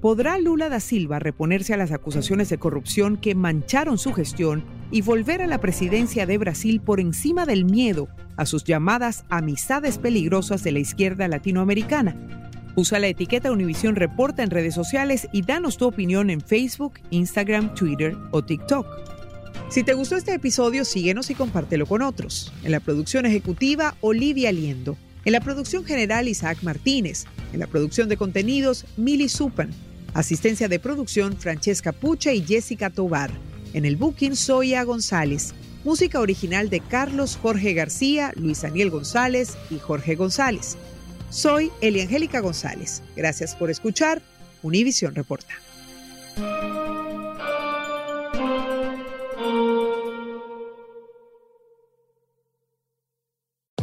¿Podrá 0.00 0.38
Lula 0.38 0.68
da 0.68 0.80
Silva 0.80 1.18
reponerse 1.18 1.74
a 1.74 1.76
las 1.76 1.92
acusaciones 1.92 2.48
de 2.48 2.58
corrupción 2.58 3.16
que 3.18 3.34
mancharon 3.34 3.98
su 3.98 4.12
gestión 4.12 4.64
y 4.92 5.00
volver 5.00 5.40
a 5.40 5.46
la 5.46 5.58
presidencia 5.58 6.26
de 6.26 6.38
Brasil 6.38 6.80
por 6.80 7.00
encima 7.00 7.46
del 7.46 7.64
miedo 7.64 8.08
a 8.36 8.44
sus 8.46 8.62
llamadas 8.62 9.24
amistades 9.30 9.98
peligrosas 9.98 10.62
de 10.62 10.72
la 10.72 10.78
izquierda 10.78 11.26
latinoamericana? 11.26 12.14
Usa 12.76 12.98
la 12.98 13.08
etiqueta 13.08 13.50
Univisión 13.50 13.96
Reporta 13.96 14.42
en 14.42 14.50
redes 14.50 14.74
sociales 14.74 15.28
y 15.32 15.42
danos 15.42 15.78
tu 15.78 15.86
opinión 15.86 16.30
en 16.30 16.42
Facebook, 16.42 16.94
Instagram, 17.10 17.74
Twitter 17.74 18.16
o 18.30 18.44
TikTok. 18.44 18.86
Si 19.68 19.82
te 19.82 19.94
gustó 19.94 20.16
este 20.16 20.34
episodio, 20.34 20.84
síguenos 20.84 21.30
y 21.30 21.34
compártelo 21.34 21.86
con 21.86 22.02
otros. 22.02 22.52
En 22.62 22.72
la 22.72 22.80
producción 22.80 23.24
ejecutiva, 23.24 23.96
Olivia 24.02 24.52
Liendo. 24.52 24.98
En 25.24 25.32
la 25.32 25.40
producción 25.40 25.84
general, 25.84 26.28
Isaac 26.28 26.58
Martínez. 26.62 27.24
En 27.54 27.60
la 27.60 27.66
producción 27.66 28.08
de 28.10 28.18
contenidos, 28.18 28.84
Mili 28.98 29.30
Supan. 29.30 29.70
Asistencia 30.12 30.68
de 30.68 30.78
producción 30.78 31.38
Francesca 31.38 31.92
Pucha 31.92 32.34
y 32.34 32.42
Jessica 32.42 32.90
Tobar. 32.90 33.30
En 33.72 33.84
el 33.84 33.96
booking 33.96 34.36
Zoya 34.36 34.82
González. 34.84 35.54
Música 35.84 36.20
original 36.20 36.70
de 36.70 36.80
Carlos 36.80 37.38
Jorge 37.40 37.74
García, 37.74 38.32
Luis 38.36 38.62
Daniel 38.62 38.90
González 38.90 39.56
y 39.70 39.78
Jorge 39.78 40.14
González. 40.14 40.76
Soy 41.30 41.72
Eliangélica 41.80 42.40
González. 42.40 43.02
Gracias 43.16 43.56
por 43.56 43.70
escuchar. 43.70 44.22
Univisión 44.62 45.14
Reporta. 45.14 45.54